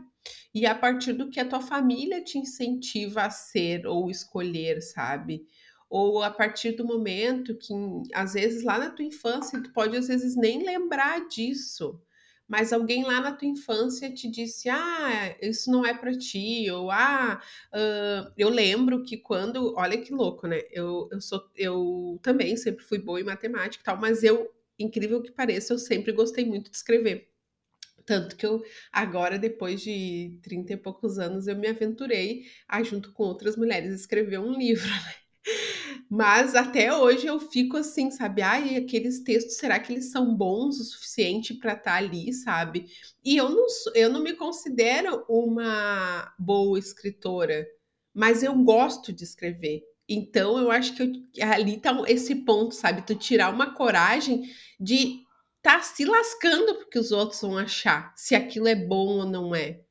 e 0.53 0.65
a 0.65 0.73
partir 0.75 1.13
do 1.13 1.29
que 1.29 1.39
a 1.39 1.47
tua 1.47 1.61
família 1.61 2.23
te 2.23 2.37
incentiva 2.37 3.23
a 3.23 3.29
ser 3.29 3.85
ou 3.87 4.09
escolher, 4.09 4.81
sabe? 4.81 5.45
Ou 5.89 6.21
a 6.23 6.29
partir 6.31 6.73
do 6.73 6.85
momento 6.85 7.55
que, 7.57 7.73
às 8.13 8.33
vezes, 8.33 8.63
lá 8.63 8.77
na 8.77 8.89
tua 8.91 9.05
infância, 9.05 9.61
tu 9.61 9.71
pode, 9.73 9.97
às 9.97 10.07
vezes, 10.07 10.35
nem 10.35 10.63
lembrar 10.63 11.27
disso, 11.27 11.99
mas 12.47 12.73
alguém 12.73 13.03
lá 13.03 13.21
na 13.21 13.31
tua 13.31 13.47
infância 13.47 14.11
te 14.11 14.29
disse: 14.29 14.69
ah, 14.69 15.35
isso 15.41 15.71
não 15.71 15.85
é 15.85 15.93
para 15.93 16.17
ti, 16.17 16.69
ou 16.71 16.89
ah, 16.91 17.41
uh, 17.73 18.33
eu 18.37 18.49
lembro 18.49 19.03
que 19.03 19.17
quando, 19.17 19.73
olha 19.77 19.97
que 20.01 20.11
louco, 20.13 20.47
né? 20.47 20.61
Eu, 20.71 21.07
eu 21.11 21.21
sou, 21.21 21.41
eu 21.55 22.19
também 22.23 22.57
sempre 22.57 22.83
fui 22.83 22.99
boa 22.99 23.19
em 23.21 23.23
matemática 23.23 23.81
e 23.81 23.85
tal, 23.85 23.97
mas 23.99 24.23
eu, 24.23 24.51
incrível 24.79 25.21
que 25.21 25.31
pareça, 25.31 25.73
eu 25.73 25.79
sempre 25.79 26.11
gostei 26.11 26.45
muito 26.45 26.69
de 26.71 26.77
escrever. 26.77 27.29
Tanto 28.09 28.35
que 28.35 28.43
eu, 28.43 28.63
agora, 28.91 29.37
depois 29.37 29.81
de 29.81 30.39
30 30.41 30.73
e 30.73 30.77
poucos 30.77 31.19
anos, 31.19 31.45
eu 31.45 31.55
me 31.55 31.67
aventurei 31.67 32.45
a, 32.67 32.81
junto 32.81 33.13
com 33.13 33.21
outras 33.21 33.55
mulheres, 33.55 33.93
escrever 33.93 34.39
um 34.39 34.51
livro, 34.57 34.89
né? 34.89 35.13
Mas 36.09 36.55
até 36.55 36.91
hoje 36.95 37.27
eu 37.27 37.39
fico 37.39 37.77
assim, 37.77 38.09
sabe? 38.09 38.41
Ai, 38.41 38.75
aqueles 38.77 39.19
textos, 39.19 39.57
será 39.57 39.79
que 39.79 39.93
eles 39.93 40.11
são 40.11 40.35
bons 40.35 40.79
o 40.79 40.83
suficiente 40.83 41.53
para 41.53 41.73
estar 41.73 41.91
tá 41.91 41.97
ali, 41.97 42.33
sabe? 42.33 42.87
E 43.23 43.37
eu 43.37 43.47
não, 43.47 43.67
eu 43.93 44.09
não 44.09 44.23
me 44.23 44.33
considero 44.33 45.23
uma 45.29 46.33
boa 46.39 46.79
escritora, 46.79 47.67
mas 48.11 48.41
eu 48.41 48.55
gosto 48.55 49.13
de 49.13 49.23
escrever. 49.23 49.83
Então 50.07 50.57
eu 50.57 50.71
acho 50.71 50.95
que 50.95 51.03
eu, 51.03 51.47
ali 51.47 51.79
tá 51.79 51.95
esse 52.07 52.37
ponto, 52.37 52.73
sabe? 52.73 53.03
Tu 53.03 53.13
tirar 53.13 53.53
uma 53.53 53.75
coragem 53.75 54.49
de 54.79 55.19
tá 55.61 55.81
se 55.81 56.05
lascando 56.05 56.75
porque 56.75 56.99
os 56.99 57.11
outros 57.11 57.41
vão 57.41 57.57
achar 57.57 58.13
se 58.15 58.35
aquilo 58.35 58.67
é 58.67 58.75
bom 58.75 59.19
ou 59.19 59.25
não 59.25 59.55
é 59.55 59.81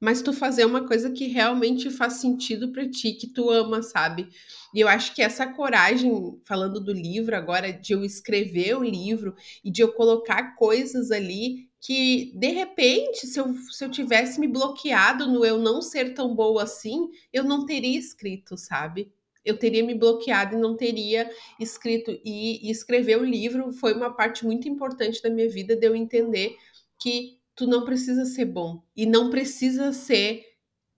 mas 0.00 0.20
tu 0.20 0.32
fazer 0.32 0.64
uma 0.64 0.86
coisa 0.86 1.10
que 1.10 1.26
realmente 1.26 1.90
faz 1.90 2.14
sentido 2.14 2.70
para 2.70 2.88
ti, 2.88 3.12
que 3.12 3.26
tu 3.26 3.50
ama, 3.50 3.82
sabe? 3.82 4.28
E 4.74 4.80
eu 4.80 4.88
acho 4.88 5.14
que 5.14 5.22
essa 5.22 5.46
coragem, 5.46 6.38
falando 6.44 6.80
do 6.80 6.92
livro 6.92 7.34
agora, 7.34 7.72
de 7.72 7.92
eu 7.94 8.04
escrever 8.04 8.76
o 8.76 8.84
livro 8.84 9.34
e 9.64 9.70
de 9.70 9.82
eu 9.82 9.92
colocar 9.92 10.54
coisas 10.54 11.10
ali 11.10 11.68
que, 11.80 12.32
de 12.36 12.48
repente, 12.48 13.26
se 13.26 13.38
eu, 13.38 13.54
se 13.70 13.84
eu 13.84 13.90
tivesse 13.90 14.38
me 14.38 14.48
bloqueado 14.48 15.26
no 15.26 15.44
eu 15.44 15.58
não 15.58 15.80
ser 15.80 16.12
tão 16.14 16.34
boa 16.34 16.64
assim, 16.64 17.08
eu 17.32 17.44
não 17.44 17.64
teria 17.64 17.98
escrito, 17.98 18.56
sabe? 18.56 19.10
Eu 19.46 19.56
teria 19.56 19.84
me 19.84 19.94
bloqueado 19.94 20.56
e 20.56 20.60
não 20.60 20.76
teria 20.76 21.30
escrito. 21.58 22.10
E, 22.24 22.66
e 22.66 22.70
escrever 22.70 23.18
o 23.18 23.24
livro 23.24 23.72
foi 23.72 23.94
uma 23.94 24.12
parte 24.12 24.44
muito 24.44 24.68
importante 24.68 25.22
da 25.22 25.30
minha 25.30 25.48
vida, 25.48 25.76
de 25.76 25.86
eu 25.86 25.94
entender 25.94 26.56
que 27.00 27.38
tu 27.54 27.66
não 27.66 27.84
precisa 27.84 28.24
ser 28.24 28.44
bom 28.44 28.82
e 28.94 29.06
não 29.06 29.30
precisa 29.30 29.92
ser 29.92 30.44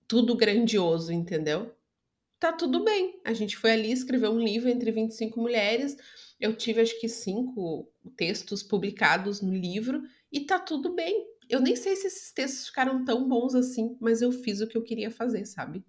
tudo 0.09 0.35
grandioso, 0.35 1.13
entendeu? 1.13 1.71
Tá 2.41 2.53
tudo 2.53 2.85
bem. 2.85 3.21
A 3.25 3.33
gente 3.33 3.57
foi 3.57 3.73
ali 3.73 3.93
escrever 3.93 4.29
um 4.29 4.41
livro 4.41 4.69
entre 4.69 4.91
25 4.91 5.41
mulheres. 5.41 5.97
Eu 6.41 6.57
tive 6.57 6.81
acho 6.81 6.99
que 7.01 7.09
cinco 7.09 7.91
textos 8.17 8.63
publicados 8.63 9.43
no 9.43 9.53
livro 9.53 10.03
e 10.33 10.41
tá 10.41 10.59
tudo 10.59 10.95
bem. 10.95 11.27
Eu 11.49 11.61
nem 11.61 11.75
sei 11.75 11.97
se 11.97 12.07
esses 12.07 12.33
textos 12.33 12.69
ficaram 12.69 13.05
tão 13.05 13.27
bons 13.29 13.55
assim, 13.55 13.97
mas 14.01 14.23
eu 14.23 14.31
fiz 14.31 14.61
o 14.61 14.67
que 14.67 14.77
eu 14.77 14.83
queria 14.83 15.11
fazer, 15.11 15.47
sabe? 15.47 15.85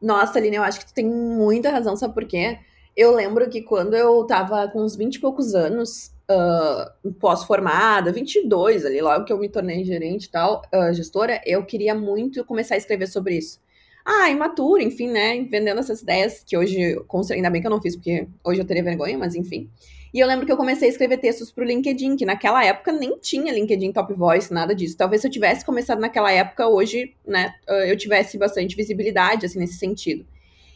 Nossa, 0.00 0.38
Aline, 0.38 0.56
eu 0.56 0.62
acho 0.62 0.80
que 0.80 0.86
tu 0.86 0.94
tem 0.94 1.06
muita 1.06 1.70
razão, 1.70 1.96
sabe 1.96 2.14
por 2.14 2.24
quê? 2.24 2.58
Eu 2.96 3.14
lembro 3.14 3.48
que 3.48 3.62
quando 3.62 3.94
eu 3.94 4.24
tava 4.24 4.68
com 4.68 4.82
uns 4.82 4.96
20 4.96 5.16
e 5.16 5.20
poucos 5.20 5.54
anos, 5.54 6.12
uh, 6.30 7.12
pós-formada, 7.14 8.12
22 8.12 8.84
ali, 8.84 9.00
logo 9.00 9.24
que 9.24 9.32
eu 9.32 9.38
me 9.38 9.48
tornei 9.48 9.84
gerente 9.84 10.24
e 10.24 10.30
tal, 10.30 10.62
uh, 10.74 10.92
gestora, 10.92 11.40
eu 11.46 11.64
queria 11.64 11.94
muito 11.94 12.44
começar 12.44 12.74
a 12.74 12.78
escrever 12.78 13.06
sobre 13.06 13.36
isso. 13.36 13.60
Ah, 14.04 14.30
imaturo, 14.30 14.82
enfim, 14.82 15.08
né? 15.08 15.42
Vendendo 15.50 15.80
essas 15.80 16.00
ideias 16.00 16.42
que 16.44 16.56
hoje, 16.56 16.96
ainda 17.30 17.50
bem 17.50 17.60
que 17.60 17.66
eu 17.66 17.70
não 17.70 17.80
fiz, 17.80 17.94
porque 17.94 18.26
hoje 18.42 18.60
eu 18.60 18.66
teria 18.66 18.82
vergonha, 18.82 19.18
mas 19.18 19.34
enfim. 19.34 19.70
E 20.12 20.20
eu 20.20 20.26
lembro 20.26 20.46
que 20.46 20.52
eu 20.52 20.56
comecei 20.56 20.88
a 20.88 20.90
escrever 20.90 21.18
textos 21.18 21.52
pro 21.52 21.64
LinkedIn, 21.64 22.16
que 22.16 22.24
naquela 22.24 22.64
época 22.64 22.92
nem 22.92 23.18
tinha 23.18 23.52
LinkedIn 23.52 23.92
Top 23.92 24.12
Voice, 24.14 24.52
nada 24.52 24.74
disso. 24.74 24.96
Talvez 24.96 25.20
se 25.20 25.28
eu 25.28 25.30
tivesse 25.30 25.64
começado 25.64 26.00
naquela 26.00 26.32
época, 26.32 26.66
hoje, 26.66 27.14
né, 27.26 27.54
eu 27.86 27.96
tivesse 27.96 28.38
bastante 28.38 28.74
visibilidade, 28.74 29.44
assim, 29.46 29.58
nesse 29.58 29.78
sentido. 29.78 30.26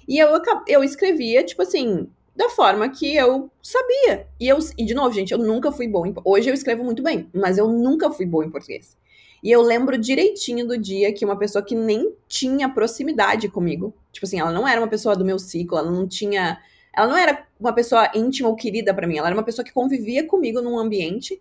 E 0.06 0.18
eu, 0.18 0.28
eu 0.66 0.84
escrevia, 0.84 1.42
tipo 1.42 1.62
assim, 1.62 2.08
da 2.34 2.48
forma 2.48 2.88
que 2.88 3.14
eu 3.14 3.50
sabia. 3.62 4.26
E 4.40 4.48
eu, 4.48 4.58
e 4.76 4.84
de 4.84 4.94
novo, 4.94 5.14
gente, 5.14 5.32
eu 5.32 5.38
nunca 5.38 5.70
fui 5.70 5.86
bom 5.86 6.06
em, 6.06 6.14
hoje 6.24 6.48
eu 6.48 6.54
escrevo 6.54 6.82
muito 6.84 7.02
bem, 7.02 7.28
mas 7.32 7.58
eu 7.58 7.68
nunca 7.68 8.10
fui 8.10 8.26
bom 8.26 8.42
em 8.42 8.50
português. 8.50 8.96
E 9.42 9.50
eu 9.50 9.60
lembro 9.60 9.98
direitinho 9.98 10.66
do 10.66 10.78
dia 10.78 11.12
que 11.12 11.24
uma 11.24 11.36
pessoa 11.36 11.64
que 11.64 11.74
nem 11.74 12.14
tinha 12.28 12.68
proximidade 12.68 13.48
comigo, 13.48 13.92
tipo 14.12 14.24
assim, 14.24 14.38
ela 14.38 14.52
não 14.52 14.66
era 14.66 14.80
uma 14.80 14.88
pessoa 14.88 15.16
do 15.16 15.24
meu 15.24 15.38
ciclo, 15.38 15.78
ela 15.78 15.90
não 15.90 16.06
tinha, 16.06 16.60
ela 16.96 17.08
não 17.08 17.16
era 17.16 17.44
uma 17.62 17.72
pessoa 17.72 18.10
íntima 18.14 18.48
ou 18.48 18.56
querida 18.56 18.92
para 18.92 19.06
mim, 19.06 19.18
ela 19.18 19.28
era 19.28 19.36
uma 19.36 19.42
pessoa 19.42 19.64
que 19.64 19.72
convivia 19.72 20.26
comigo 20.26 20.60
num 20.60 20.78
ambiente. 20.78 21.40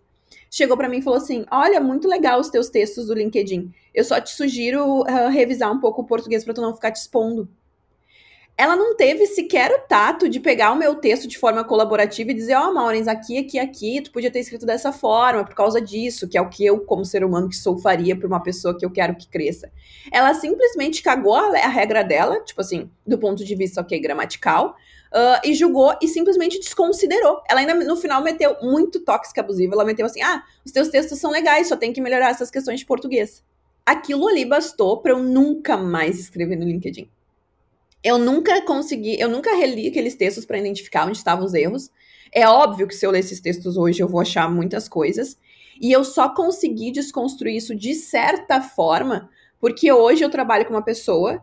Chegou 0.50 0.76
para 0.76 0.88
mim 0.88 0.98
e 0.98 1.02
falou 1.02 1.18
assim: 1.18 1.44
"Olha, 1.50 1.80
muito 1.80 2.08
legal 2.08 2.40
os 2.40 2.48
teus 2.48 2.68
textos 2.68 3.06
do 3.06 3.14
LinkedIn. 3.14 3.72
Eu 3.94 4.04
só 4.04 4.20
te 4.20 4.30
sugiro 4.30 5.00
uh, 5.00 5.28
revisar 5.30 5.72
um 5.72 5.80
pouco 5.80 6.02
o 6.02 6.06
português 6.06 6.44
para 6.44 6.54
tu 6.54 6.60
não 6.60 6.74
ficar 6.74 6.90
te 6.90 6.96
expondo." 6.96 7.48
ela 8.56 8.76
não 8.76 8.94
teve 8.94 9.26
sequer 9.26 9.72
o 9.72 9.80
tato 9.88 10.28
de 10.28 10.38
pegar 10.38 10.72
o 10.72 10.76
meu 10.76 10.94
texto 10.94 11.26
de 11.26 11.38
forma 11.38 11.64
colaborativa 11.64 12.30
e 12.30 12.34
dizer, 12.34 12.54
ó, 12.54 12.68
oh, 12.68 12.74
Maurens, 12.74 13.08
aqui, 13.08 13.38
aqui, 13.38 13.58
aqui, 13.58 14.00
tu 14.02 14.12
podia 14.12 14.30
ter 14.30 14.40
escrito 14.40 14.66
dessa 14.66 14.92
forma, 14.92 15.44
por 15.44 15.54
causa 15.54 15.80
disso, 15.80 16.28
que 16.28 16.36
é 16.36 16.40
o 16.40 16.48
que 16.48 16.64
eu, 16.64 16.80
como 16.80 17.04
ser 17.04 17.24
humano 17.24 17.48
que 17.48 17.56
sou, 17.56 17.78
faria 17.78 18.14
para 18.14 18.26
uma 18.26 18.42
pessoa 18.42 18.76
que 18.78 18.84
eu 18.84 18.90
quero 18.90 19.16
que 19.16 19.26
cresça. 19.26 19.70
Ela 20.12 20.34
simplesmente 20.34 21.02
cagou 21.02 21.34
a, 21.34 21.66
regra 21.66 22.04
dela, 22.04 22.40
tipo 22.40 22.60
assim, 22.60 22.90
do 23.06 23.18
ponto 23.18 23.44
de 23.44 23.54
vista, 23.54 23.80
ok, 23.80 23.98
gramatical, 23.98 24.76
uh, 25.12 25.40
e 25.44 25.54
julgou 25.54 25.94
e 26.02 26.08
simplesmente 26.08 26.58
desconsiderou. 26.58 27.40
Ela 27.48 27.60
ainda, 27.60 27.74
no 27.74 27.96
final, 27.96 28.22
meteu 28.22 28.56
muito 28.62 29.00
tóxica 29.00 29.40
abusiva, 29.40 29.74
ela 29.74 29.84
meteu 29.84 30.06
assim, 30.06 30.22
ah, 30.22 30.42
os 30.64 30.72
teus 30.72 30.88
textos 30.88 31.18
são 31.18 31.30
legais, 31.30 31.68
só 31.68 31.76
tem 31.76 31.92
que 31.92 32.00
melhorar 32.00 32.30
essas 32.30 32.50
questões 32.50 32.80
de 32.80 32.86
português. 32.86 33.44
Aquilo 33.84 34.26
ali 34.28 34.44
bastou 34.44 35.00
para 35.00 35.12
eu 35.12 35.22
nunca 35.22 35.76
mais 35.76 36.18
escrever 36.18 36.56
no 36.56 36.64
LinkedIn. 36.64 37.08
Eu 38.02 38.18
nunca 38.18 38.60
consegui, 38.62 39.20
eu 39.20 39.28
nunca 39.28 39.54
reli 39.54 39.88
aqueles 39.88 40.16
textos 40.16 40.44
para 40.44 40.58
identificar 40.58 41.06
onde 41.06 41.18
estavam 41.18 41.44
os 41.44 41.54
erros. 41.54 41.90
É 42.32 42.48
óbvio 42.48 42.88
que 42.88 42.94
se 42.94 43.06
eu 43.06 43.10
ler 43.10 43.20
esses 43.20 43.40
textos 43.40 43.76
hoje 43.76 44.02
eu 44.02 44.08
vou 44.08 44.20
achar 44.20 44.50
muitas 44.50 44.88
coisas. 44.88 45.38
E 45.80 45.90
eu 45.92 46.04
só 46.04 46.28
consegui 46.28 46.90
desconstruir 46.90 47.56
isso 47.56 47.74
de 47.74 47.94
certa 47.94 48.60
forma, 48.60 49.30
porque 49.60 49.92
hoje 49.92 50.24
eu 50.24 50.30
trabalho 50.30 50.64
com 50.64 50.74
uma 50.74 50.82
pessoa. 50.82 51.42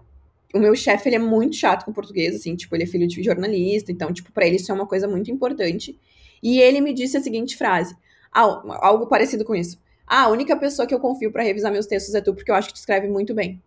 O 0.54 0.60
meu 0.60 0.76
chefe, 0.76 1.10
ele 1.10 1.16
é 1.16 1.20
muito 1.20 1.56
chato 1.56 1.86
com 1.86 1.94
português, 1.94 2.36
assim, 2.36 2.56
tipo, 2.56 2.76
ele 2.76 2.84
é 2.84 2.88
filho 2.88 3.08
de 3.08 3.22
jornalista, 3.22 3.92
então, 3.92 4.12
tipo, 4.12 4.32
para 4.32 4.48
ele 4.48 4.56
isso 4.56 4.72
é 4.72 4.76
uma 4.76 4.88
coisa 4.88 5.08
muito 5.08 5.30
importante. 5.30 5.98
E 6.42 6.60
ele 6.60 6.82
me 6.82 6.94
disse 6.94 7.18
a 7.18 7.22
seguinte 7.22 7.56
frase, 7.56 7.96
algo 8.32 9.08
parecido 9.08 9.46
com 9.46 9.54
isso. 9.54 9.80
Ah, 10.08 10.24
a 10.24 10.30
única 10.30 10.58
pessoa 10.58 10.88
que 10.88 10.94
eu 10.94 11.00
confio 11.00 11.32
para 11.32 11.44
revisar 11.44 11.72
meus 11.72 11.86
textos 11.86 12.16
é 12.16 12.22
tu, 12.22 12.34
porque 12.34 12.50
eu 12.50 12.56
acho 12.56 12.70
que 12.70 12.74
tu 12.74 12.78
escreve 12.78 13.08
muito 13.08 13.34
bem. 13.34 13.62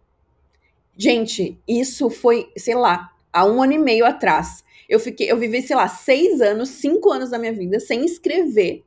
Gente, 0.97 1.57
isso 1.67 2.11
foi, 2.11 2.51
sei 2.57 2.75
lá, 2.75 3.13
há 3.33 3.45
um 3.47 3.63
ano 3.63 3.75
e 3.75 3.79
meio 3.79 4.05
atrás. 4.05 4.65
Eu 4.89 4.99
fiquei, 4.99 5.31
eu 5.31 5.37
vivi, 5.37 5.63
sei 5.63 5.77
lá, 5.77 5.89
seis 5.89 6.41
anos, 6.41 6.69
cinco 6.69 7.11
anos 7.11 7.31
da 7.31 7.39
minha 7.39 7.53
vida 7.53 7.79
sem 7.81 8.05
escrever, 8.05 8.85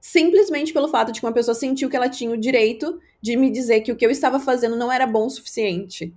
simplesmente 0.00 0.72
pelo 0.72 0.88
fato 0.88 1.12
de 1.12 1.20
que 1.20 1.26
uma 1.26 1.32
pessoa 1.32 1.54
sentiu 1.54 1.90
que 1.90 1.96
ela 1.96 2.08
tinha 2.08 2.30
o 2.30 2.36
direito 2.36 2.98
de 3.20 3.36
me 3.36 3.50
dizer 3.50 3.82
que 3.82 3.92
o 3.92 3.96
que 3.96 4.06
eu 4.06 4.10
estava 4.10 4.40
fazendo 4.40 4.74
não 4.74 4.90
era 4.90 5.06
bom 5.06 5.26
o 5.26 5.30
suficiente. 5.30 6.12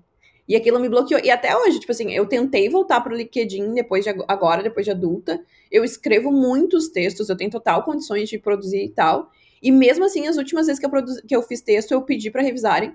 E 0.51 0.55
aquilo 0.57 0.81
me 0.81 0.89
bloqueou. 0.89 1.21
E 1.23 1.31
até 1.31 1.55
hoje, 1.55 1.79
tipo 1.79 1.93
assim, 1.93 2.11
eu 2.11 2.25
tentei 2.25 2.67
voltar 2.67 2.99
pro 2.99 3.15
LinkedIn 3.15 3.73
depois 3.73 4.03
de 4.03 4.09
agora, 4.27 4.61
depois 4.61 4.85
de 4.85 4.91
adulta. 4.91 5.41
Eu 5.71 5.85
escrevo 5.85 6.29
muitos 6.29 6.89
textos, 6.89 7.29
eu 7.29 7.37
tenho 7.37 7.49
total 7.49 7.83
condições 7.83 8.27
de 8.27 8.37
produzir 8.37 8.83
e 8.83 8.89
tal. 8.89 9.31
E 9.63 9.71
mesmo 9.71 10.03
assim, 10.03 10.27
as 10.27 10.35
últimas 10.35 10.67
vezes 10.67 10.77
que 10.77 10.85
eu, 10.85 10.89
produzi, 10.89 11.21
que 11.25 11.33
eu 11.33 11.41
fiz 11.41 11.61
texto, 11.61 11.93
eu 11.93 12.01
pedi 12.01 12.29
para 12.29 12.41
revisarem 12.41 12.93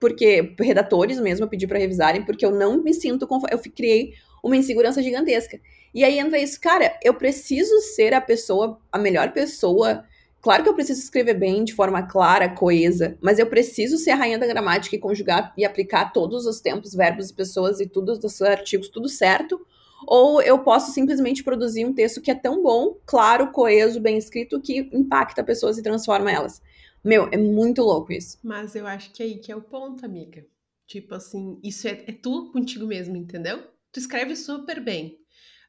porque 0.00 0.54
redatores 0.58 1.20
mesmo 1.20 1.44
eu 1.44 1.48
pedi 1.48 1.68
para 1.68 1.78
revisarem, 1.78 2.24
porque 2.24 2.44
eu 2.44 2.50
não 2.50 2.82
me 2.82 2.92
sinto. 2.92 3.28
Eu 3.48 3.58
criei 3.58 4.14
uma 4.42 4.56
insegurança 4.56 5.00
gigantesca. 5.00 5.60
E 5.94 6.02
aí 6.02 6.18
entra 6.18 6.36
isso, 6.36 6.60
cara, 6.60 6.98
eu 7.00 7.14
preciso 7.14 7.78
ser 7.94 8.12
a 8.12 8.20
pessoa, 8.20 8.80
a 8.90 8.98
melhor 8.98 9.32
pessoa. 9.32 10.04
Claro 10.48 10.62
que 10.62 10.68
eu 10.70 10.74
preciso 10.74 11.02
escrever 11.02 11.34
bem, 11.34 11.62
de 11.62 11.74
forma 11.74 12.02
clara, 12.04 12.48
coesa, 12.48 13.18
mas 13.20 13.38
eu 13.38 13.46
preciso 13.46 13.98
ser 13.98 14.12
a 14.12 14.14
rainha 14.14 14.38
da 14.38 14.46
gramática 14.46 14.96
e 14.96 14.98
conjugar 14.98 15.52
e 15.58 15.62
aplicar 15.62 16.10
todos 16.10 16.46
os 16.46 16.58
tempos, 16.58 16.94
verbos 16.94 17.28
e 17.28 17.34
pessoas 17.34 17.80
e 17.80 17.86
tudo 17.86 18.12
os 18.12 18.40
artigos, 18.40 18.88
tudo 18.88 19.10
certo. 19.10 19.60
Ou 20.06 20.40
eu 20.40 20.60
posso 20.60 20.90
simplesmente 20.90 21.44
produzir 21.44 21.84
um 21.84 21.92
texto 21.92 22.22
que 22.22 22.30
é 22.30 22.34
tão 22.34 22.62
bom, 22.62 22.96
claro, 23.04 23.52
coeso, 23.52 24.00
bem 24.00 24.16
escrito, 24.16 24.58
que 24.58 24.88
impacta 24.90 25.44
pessoas 25.44 25.76
e 25.76 25.82
transforma 25.82 26.32
elas. 26.32 26.62
Meu, 27.04 27.28
é 27.30 27.36
muito 27.36 27.82
louco 27.82 28.10
isso. 28.10 28.38
Mas 28.42 28.74
eu 28.74 28.86
acho 28.86 29.12
que 29.12 29.22
é 29.22 29.26
aí 29.26 29.36
que 29.36 29.52
é 29.52 29.56
o 29.56 29.60
ponto, 29.60 30.02
amiga. 30.06 30.46
Tipo 30.86 31.14
assim, 31.14 31.60
isso 31.62 31.86
é, 31.86 32.04
é 32.06 32.12
tu 32.12 32.50
contigo 32.52 32.86
mesmo, 32.86 33.14
entendeu? 33.18 33.64
Tu 33.92 34.00
escreve 34.00 34.34
super 34.34 34.82
bem. 34.82 35.18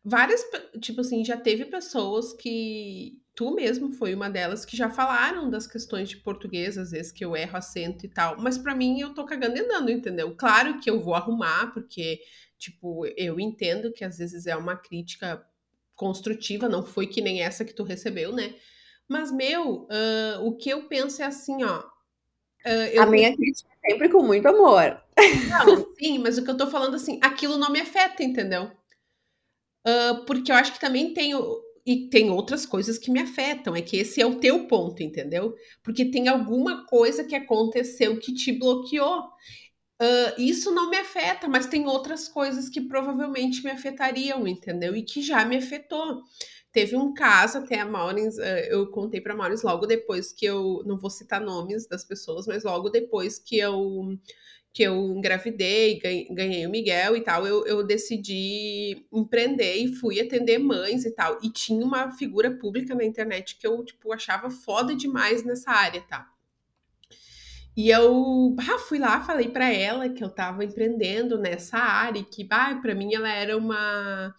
Várias, 0.06 0.42
tipo 0.80 1.02
assim, 1.02 1.26
já 1.26 1.36
teve 1.36 1.65
pessoas 1.65 2.32
que 2.32 3.22
tu 3.39 3.52
mesmo 3.52 3.93
foi 3.93 4.13
uma 4.13 4.30
delas 4.30 4.65
que 4.65 4.75
já 4.75 4.89
falaram 4.89 5.49
das 5.49 5.65
questões 5.65 6.10
de 6.10 6.17
português, 6.17 6.78
às 6.78 6.91
vezes 6.91 7.10
que 7.10 7.23
eu 7.23 7.38
erro 7.38 7.56
acento 7.56 8.06
e 8.06 8.10
tal, 8.10 8.38
mas 8.38 8.58
para 8.58 8.75
mim 8.75 8.99
eu 8.99 9.13
tô 9.13 9.23
cagando 9.23 9.56
e 9.56 9.62
andando, 9.62 9.89
entendeu? 9.89 10.36
Claro 10.36 10.78
que 10.82 10.89
eu 10.89 10.99
vou 10.99 11.15
arrumar, 11.15 11.71
porque, 11.73 12.19
tipo, 12.58 13.06
eu 13.15 13.39
entendo 13.39 13.93
que 13.93 14.04
às 14.04 14.17
vezes 14.17 14.45
é 14.45 14.58
uma 14.58 14.75
crítica 14.75 15.41
construtiva, 15.95 16.67
não 16.67 16.86
foi 16.86 17.08
que 17.08 17.21
nem 17.21 17.41
essa 17.41 17.63
que 17.63 17.73
tu 17.73 17.84
recebeu, 17.84 18.34
né? 18.34 18.56
Mas, 19.08 19.32
meu, 19.32 19.84
uh, 19.84 20.45
o 20.45 20.58
que 20.58 20.69
eu 20.69 20.89
penso 20.89 21.21
é 21.21 21.25
assim, 21.25 21.63
ó. 21.63 21.80
Uh. 22.65 23.02
A 23.02 23.06
minha 23.06 23.34
crítica 23.34 23.69
é 23.86 23.91
sempre 23.91 24.10
com 24.10 24.21
muito 24.21 24.49
amor. 24.49 25.02
Não, 25.47 25.95
sim, 25.95 26.19
mas 26.19 26.38
o 26.38 26.43
que 26.43 26.52
eu 26.52 26.58
tô 26.58 26.67
falando 26.67 26.95
assim, 26.95 27.21
aquilo 27.23 27.58
não 27.58 27.71
me 27.71 27.80
afeta, 27.80 28.21
entendeu? 28.21 28.69
Uh, 29.88 30.25
porque 30.25 30.52
eu 30.52 30.58
acho 30.58 30.73
que 30.73 30.80
também 30.80 31.13
tem 31.13 31.34
e 31.86 32.10
tem 32.10 32.30
outras 32.30 32.65
coisas 32.65 32.98
que 32.98 33.12
me 33.12 33.20
afetam, 33.20 33.76
é 33.76 33.82
que 33.82 33.98
esse 33.98 34.22
é 34.22 34.26
o 34.26 34.39
teu 34.39 34.68
ponto, 34.68 35.02
entendeu? 35.02 35.56
Porque 35.84 36.06
tem 36.06 36.28
alguma 36.28 36.86
coisa 36.86 37.24
que 37.24 37.36
aconteceu 37.36 38.20
que 38.20 38.34
te 38.34 38.52
bloqueou. 38.52 39.24
Uh, 40.02 40.39
isso 40.39 40.72
não 40.72 40.89
me 40.89 40.98
afeta, 40.98 41.48
mas 41.48 41.68
tem 41.68 41.86
outras 41.88 42.28
coisas 42.30 42.70
que 42.70 42.80
provavelmente 42.82 43.63
me 43.63 43.72
afetariam, 43.72 44.48
entendeu? 44.48 44.96
E 44.96 45.04
que 45.04 45.22
já 45.22 45.44
me 45.44 45.58
afetou. 45.58 46.22
Teve 46.72 46.96
um 46.96 47.13
caso, 47.13 47.58
até 47.58 47.80
a 47.80 47.86
Maurins, 47.86 48.38
uh, 48.38 48.42
eu 48.70 48.89
contei 48.92 49.20
para 49.20 49.36
Maurins 49.36 49.63
logo 49.63 49.86
depois 49.86 50.32
que 50.32 50.46
eu, 50.46 50.84
não 50.86 50.98
vou 50.98 51.10
citar 51.10 51.42
nomes 51.42 51.88
das 51.88 52.06
pessoas, 52.06 52.48
mas 52.48 52.63
logo 52.63 52.89
depois 52.89 53.39
que 53.39 53.58
eu 53.58 54.18
que 54.80 54.84
eu 54.84 55.13
engravidei, 55.13 56.00
ganhei 56.32 56.65
o 56.65 56.70
Miguel 56.70 57.18
e 57.18 57.22
tal, 57.22 57.46
eu, 57.46 57.65
eu 57.68 57.84
decidi 57.84 59.06
empreender 59.12 59.76
e 59.76 59.94
fui 59.94 60.22
atender 60.22 60.58
mães 60.58 61.04
e 61.04 61.12
tal. 61.12 61.38
E 61.44 61.50
tinha 61.50 61.86
uma 61.86 62.12
figura 62.12 62.50
pública 62.50 62.96
na 62.96 63.04
internet 63.04 63.58
que 63.58 63.68
eu, 63.68 63.84
tipo, 63.84 64.13
achava 64.13 64.50
foda 64.50 64.96
demais 64.96 65.44
nessa 65.44 65.70
área, 65.70 66.00
tá? 66.04 66.32
E 67.76 67.89
eu 67.89 68.56
ah, 68.58 68.80
fui 68.80 69.00
lá, 69.00 69.20
falei 69.20 69.50
para 69.50 69.70
ela 69.70 70.08
que 70.08 70.24
eu 70.24 70.30
tava 70.30 70.63
empreendendo 70.63 71.38
nessa 71.38 71.78
área 71.78 72.20
e 72.20 72.24
que, 72.24 72.48
ah, 72.50 72.80
para 72.82 72.96
mim 72.96 73.13
ela 73.13 73.30
era 73.30 73.58
uma 73.58 74.34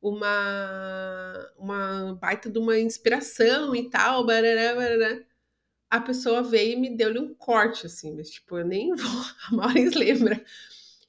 uma 0.00 1.52
uma 1.58 2.14
baita 2.20 2.48
de 2.48 2.58
uma 2.60 2.78
inspiração 2.78 3.74
e 3.74 3.90
tal, 3.90 4.24
barará, 4.24 4.76
barará 4.76 5.31
a 5.92 6.00
pessoa 6.00 6.42
veio 6.42 6.72
e 6.72 6.80
me 6.80 6.88
deu-lhe 6.88 7.18
um 7.18 7.34
corte, 7.34 7.84
assim, 7.84 8.16
mas 8.16 8.30
tipo, 8.30 8.56
eu 8.56 8.64
nem 8.64 8.94
vou, 8.96 9.22
a 9.50 9.54
Maurício 9.54 10.00
lembra. 10.00 10.42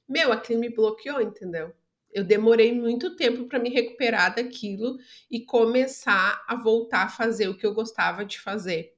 Meu, 0.07 0.29
aquilo 0.33 0.59
me 0.59 0.67
bloqueou, 0.67 1.21
entendeu? 1.21 1.73
Eu 2.11 2.25
demorei 2.25 2.73
muito 2.73 3.15
tempo 3.15 3.45
para 3.45 3.59
me 3.59 3.69
recuperar 3.69 4.35
daquilo 4.35 4.97
e 5.31 5.39
começar 5.39 6.43
a 6.45 6.55
voltar 6.55 7.03
a 7.03 7.09
fazer 7.09 7.47
o 7.47 7.57
que 7.57 7.65
eu 7.65 7.73
gostava 7.73 8.25
de 8.25 8.37
fazer. 8.41 8.92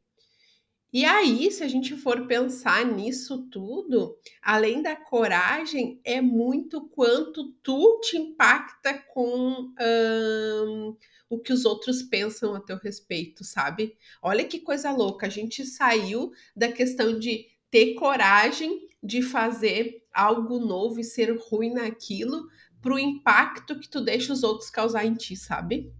E 0.95 1.03
aí, 1.03 1.51
se 1.51 1.61
a 1.61 1.67
gente 1.67 1.93
for 1.97 2.25
pensar 2.25 2.85
nisso 2.85 3.49
tudo, 3.51 4.17
além 4.41 4.81
da 4.81 4.95
coragem, 4.95 5.99
é 6.05 6.21
muito 6.21 6.87
quanto 6.87 7.51
tu 7.61 7.99
te 7.99 8.15
impacta 8.15 8.93
com 9.13 9.73
hum, 9.77 10.95
o 11.29 11.37
que 11.37 11.51
os 11.51 11.65
outros 11.65 12.01
pensam 12.01 12.55
a 12.55 12.61
teu 12.61 12.77
respeito, 12.77 13.43
sabe? 13.43 13.97
Olha 14.21 14.45
que 14.45 14.61
coisa 14.61 14.89
louca, 14.89 15.25
a 15.25 15.29
gente 15.29 15.65
saiu 15.65 16.31
da 16.55 16.71
questão 16.71 17.19
de 17.19 17.45
ter 17.69 17.95
coragem 17.95 18.87
de 19.03 19.21
fazer 19.21 20.01
algo 20.13 20.59
novo 20.59 21.01
e 21.01 21.03
ser 21.03 21.37
ruim 21.37 21.73
naquilo 21.73 22.47
pro 22.81 22.97
impacto 22.97 23.77
que 23.77 23.89
tu 23.89 23.99
deixa 23.99 24.31
os 24.31 24.43
outros 24.43 24.69
causar 24.69 25.05
em 25.05 25.13
ti, 25.13 25.35
sabe? 25.35 25.93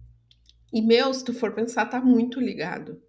E 0.72 0.80
meu, 0.80 1.12
se 1.12 1.22
tu 1.22 1.34
for 1.34 1.52
pensar, 1.52 1.84
tá 1.84 2.00
muito 2.00 2.40
ligado 2.40 3.04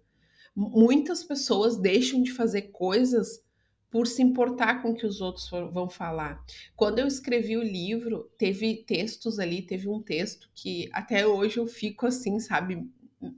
muitas 0.58 1.22
pessoas 1.22 1.76
deixam 1.76 2.20
de 2.20 2.32
fazer 2.32 2.62
coisas 2.72 3.40
por 3.88 4.08
se 4.08 4.22
importar 4.22 4.82
com 4.82 4.90
o 4.90 4.94
que 4.94 5.06
os 5.06 5.20
outros 5.20 5.48
vão 5.48 5.88
falar. 5.88 6.44
Quando 6.74 6.98
eu 6.98 7.06
escrevi 7.06 7.56
o 7.56 7.62
livro, 7.62 8.30
teve 8.36 8.84
textos 8.84 9.38
ali, 9.38 9.62
teve 9.62 9.88
um 9.88 10.02
texto 10.02 10.50
que 10.52 10.90
até 10.92 11.26
hoje 11.26 11.58
eu 11.58 11.66
fico 11.66 12.06
assim, 12.06 12.40
sabe, 12.40 12.86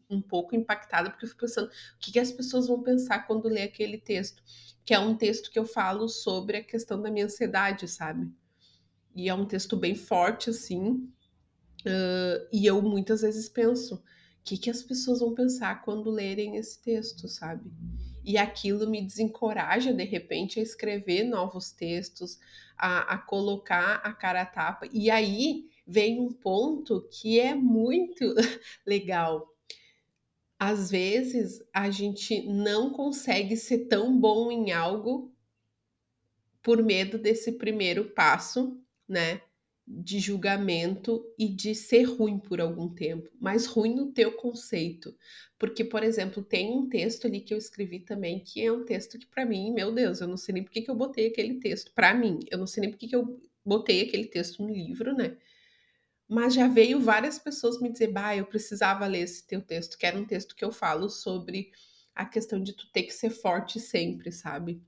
um 0.09 0.20
pouco 0.20 0.56
impactada, 0.56 1.11
porque 1.11 1.26
eu 1.26 1.28
fico 1.28 1.42
pensando 1.42 1.68
o 1.68 1.98
que, 2.00 2.11
que 2.11 2.18
as 2.18 2.33
pessoas 2.33 2.66
vão 2.66 2.83
pensar 2.83 3.26
quando 3.26 3.48
ler 3.48 3.62
aquele 3.62 3.98
texto, 3.98 4.42
que 4.85 4.94
é 4.94 4.98
um 4.98 5.14
texto 5.14 5.50
que 5.50 5.59
eu 5.59 5.64
falo 5.66 6.09
sobre 6.09 6.56
a 6.56 6.64
questão 6.64 7.00
da 7.00 7.11
minha 7.11 7.26
ansiedade, 7.26 7.87
sabe? 7.87 8.28
E 9.14 9.28
é 9.28 9.35
um 9.35 9.46
texto 9.46 9.76
bem 9.76 9.94
forte, 9.94 10.50
assim, 10.50 11.06
uh, 11.87 12.48
e 12.50 12.66
eu 12.66 12.80
muitas 12.83 13.20
vezes 13.20 13.48
penso, 13.48 14.02
o 14.40 14.42
que, 14.42 14.57
que 14.57 14.70
as 14.70 14.83
pessoas 14.83 15.20
vão 15.20 15.35
pensar 15.35 15.83
quando 15.83 16.11
lerem 16.11 16.57
esse 16.57 16.81
texto, 16.81 17.29
sabe? 17.29 17.70
E 18.24 18.38
aquilo 18.38 18.88
me 18.88 19.03
desencoraja, 19.03 19.92
de 19.92 20.05
repente, 20.05 20.59
a 20.59 20.62
escrever 20.62 21.24
novos 21.24 21.70
textos, 21.70 22.38
a, 22.76 23.14
a 23.14 23.18
colocar 23.18 23.96
a 23.96 24.12
cara 24.12 24.42
a 24.42 24.46
tapa. 24.46 24.88
E 24.92 25.11
aí 25.11 25.68
vem 25.87 26.20
um 26.20 26.33
ponto 26.33 27.07
que 27.11 27.38
é 27.38 27.55
muito 27.55 28.35
legal. 28.87 29.46
Às 30.59 30.90
vezes 30.90 31.62
a 31.72 31.90
gente 31.90 32.42
não 32.46 32.90
consegue 32.90 33.57
ser 33.57 33.87
tão 33.88 34.18
bom 34.18 34.50
em 34.50 34.72
algo 34.72 35.35
por 36.62 36.83
medo 36.83 37.18
desse 37.18 37.53
primeiro 37.53 38.11
passo, 38.11 38.79
né? 39.09 39.40
De 39.92 40.20
julgamento 40.20 41.24
e 41.37 41.48
de 41.48 41.74
ser 41.74 42.05
ruim 42.05 42.38
por 42.38 42.61
algum 42.61 42.88
tempo, 42.88 43.29
mas 43.40 43.66
ruim 43.66 43.94
no 43.94 44.12
teu 44.12 44.33
conceito. 44.33 45.16
Porque, 45.59 45.85
por 45.85 46.05
exemplo, 46.05 46.44
tem 46.44 46.70
um 46.70 46.88
texto 46.88 47.26
ali 47.26 47.40
que 47.40 47.53
eu 47.53 47.59
escrevi 47.59 47.98
também, 47.98 48.38
que 48.38 48.62
é 48.62 48.70
um 48.72 48.85
texto 48.85 49.18
que 49.18 49.26
para 49.26 49.44
mim, 49.44 49.72
meu 49.72 49.92
Deus, 49.92 50.20
eu 50.20 50.29
não 50.29 50.37
sei 50.37 50.55
nem 50.55 50.62
por 50.62 50.70
que, 50.70 50.88
eu 50.88 50.94
botei 50.94 51.26
aquele 51.26 51.55
texto. 51.59 51.92
Para 51.92 52.14
mim, 52.14 52.38
eu 52.50 52.59
não 52.59 52.66
sei 52.68 52.83
nem 52.83 52.90
por 52.90 52.98
que, 52.98 53.09
que 53.09 53.16
eu 53.16 53.40
botei 53.64 54.03
aquele 54.03 54.26
texto 54.26 54.62
no 54.62 54.72
livro, 54.72 55.12
né? 55.14 55.37
Mas 56.29 56.55
já 56.55 56.68
veio 56.68 57.00
várias 57.00 57.38
pessoas 57.38 57.81
me 57.81 57.90
dizer, 57.90 58.12
bah, 58.12 58.37
eu 58.37 58.46
precisava 58.46 59.07
ler 59.07 59.22
esse 59.22 59.44
teu 59.46 59.61
texto, 59.61 59.98
que 59.98 60.07
era 60.07 60.16
um 60.16 60.24
texto 60.24 60.55
que 60.55 60.64
eu 60.64 60.70
falo 60.70 61.09
sobre 61.09 61.72
a 62.14 62.24
questão 62.24 62.62
de 62.62 62.72
tu 62.72 62.90
ter 62.92 63.03
que 63.03 63.12
ser 63.12 63.31
forte 63.31 63.81
sempre, 63.81 64.31
sabe? 64.31 64.81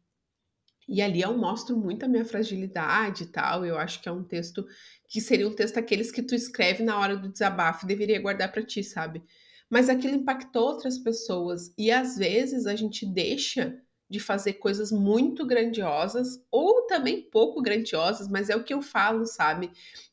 E 0.89 1.01
ali 1.01 1.23
eu 1.23 1.37
mostro 1.37 1.77
muito 1.77 2.05
a 2.05 2.09
minha 2.09 2.25
fragilidade 2.25 3.25
e 3.25 3.27
tal. 3.27 3.65
Eu 3.65 3.79
acho 3.79 4.03
que 4.03 4.09
é 4.09 4.13
um 4.13 4.25
texto 4.25 4.67
que 5.09 5.21
seria 5.21 5.49
um 5.49 5.55
texto 5.55 5.79
aqueles 5.79 6.11
que 6.11 6.23
tu 6.23 6.35
escreve 6.35 6.83
na 6.83 6.99
hora 6.99 7.17
do 7.17 7.29
desabafo 7.29 7.85
e 7.85 7.89
deveria 7.89 8.21
guardar 8.21 8.51
para 8.51 8.63
ti, 8.63 8.83
sabe? 8.83 9.23
Mas 9.71 9.89
aquilo 9.89 10.15
impactou 10.15 10.65
outras 10.65 10.99
pessoas 10.99 11.73
e 11.79 11.91
às 11.91 12.17
vezes 12.17 12.67
a 12.67 12.77
gente 12.77 13.07
deixa 13.07 13.81
de 14.13 14.21
fazer 14.21 14.55
coisas 14.55 14.93
muito 14.93 15.47
grandiosas 15.47 16.45
ou 16.51 16.83
também 16.87 17.23
pouco 17.23 17.63
grandiosas, 17.63 18.29
mas 18.29 18.51
é 18.51 18.57
o 18.57 18.63
que 18.63 18.75
eu 18.75 18.83
falo, 18.83 19.25
sabe? 19.25 19.71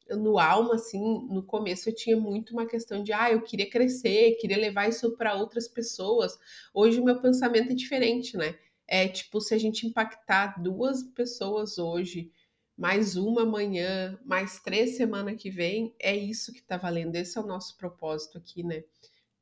No 0.10 0.40
alma, 0.40 0.76
assim, 0.76 1.28
no 1.30 1.44
começo 1.44 1.90
eu 1.90 1.94
tinha 1.94 2.16
muito 2.16 2.54
uma 2.54 2.66
questão 2.66 3.04
de, 3.04 3.12
ah, 3.12 3.30
eu 3.30 3.42
queria 3.42 3.70
crescer, 3.70 4.38
queria 4.40 4.58
levar 4.58 4.88
isso 4.88 5.12
para 5.18 5.36
outras 5.36 5.68
pessoas. 5.68 6.40
Hoje 6.74 7.02
o 7.02 7.04
meu 7.04 7.22
pensamento 7.22 7.72
é 7.72 7.76
diferente, 7.76 8.38
né? 8.38 8.56
É 8.92 9.08
tipo, 9.08 9.40
se 9.40 9.54
a 9.54 9.58
gente 9.60 9.86
impactar 9.86 10.60
duas 10.60 11.04
pessoas 11.04 11.78
hoje, 11.78 12.32
mais 12.76 13.16
uma 13.16 13.44
amanhã, 13.44 14.20
mais 14.26 14.60
três 14.60 14.98
semana 14.98 15.36
que 15.36 15.52
vem, 15.52 15.94
é 16.00 16.16
isso 16.16 16.52
que 16.52 16.64
tá 16.64 16.76
valendo. 16.76 17.16
Esse 17.16 17.38
é 17.38 17.42
o 17.42 17.46
nosso 17.46 17.78
propósito 17.78 18.40
aqui, 18.40 18.64
né? 18.64 18.84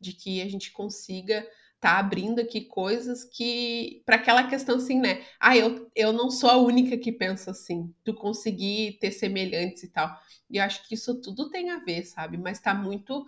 De 0.01 0.11
que 0.11 0.41
a 0.41 0.49
gente 0.49 0.71
consiga 0.71 1.47
tá 1.79 1.99
abrindo 1.99 2.39
aqui 2.41 2.61
coisas 2.61 3.23
que 3.23 4.01
para 4.05 4.15
aquela 4.15 4.49
questão 4.49 4.77
assim, 4.77 4.99
né? 4.99 5.23
Ah, 5.39 5.55
eu, 5.55 5.89
eu 5.95 6.11
não 6.11 6.29
sou 6.29 6.49
a 6.49 6.57
única 6.57 6.97
que 6.97 7.11
pensa 7.11 7.51
assim. 7.51 7.93
Tu 8.03 8.13
conseguir 8.15 8.97
ter 8.99 9.11
semelhantes 9.11 9.83
e 9.83 9.87
tal. 9.89 10.13
E 10.49 10.57
eu 10.57 10.63
acho 10.63 10.85
que 10.87 10.95
isso 10.95 11.21
tudo 11.21 11.49
tem 11.49 11.69
a 11.69 11.79
ver, 11.79 12.03
sabe? 12.03 12.37
Mas 12.37 12.59
tá 12.59 12.73
muito 12.73 13.25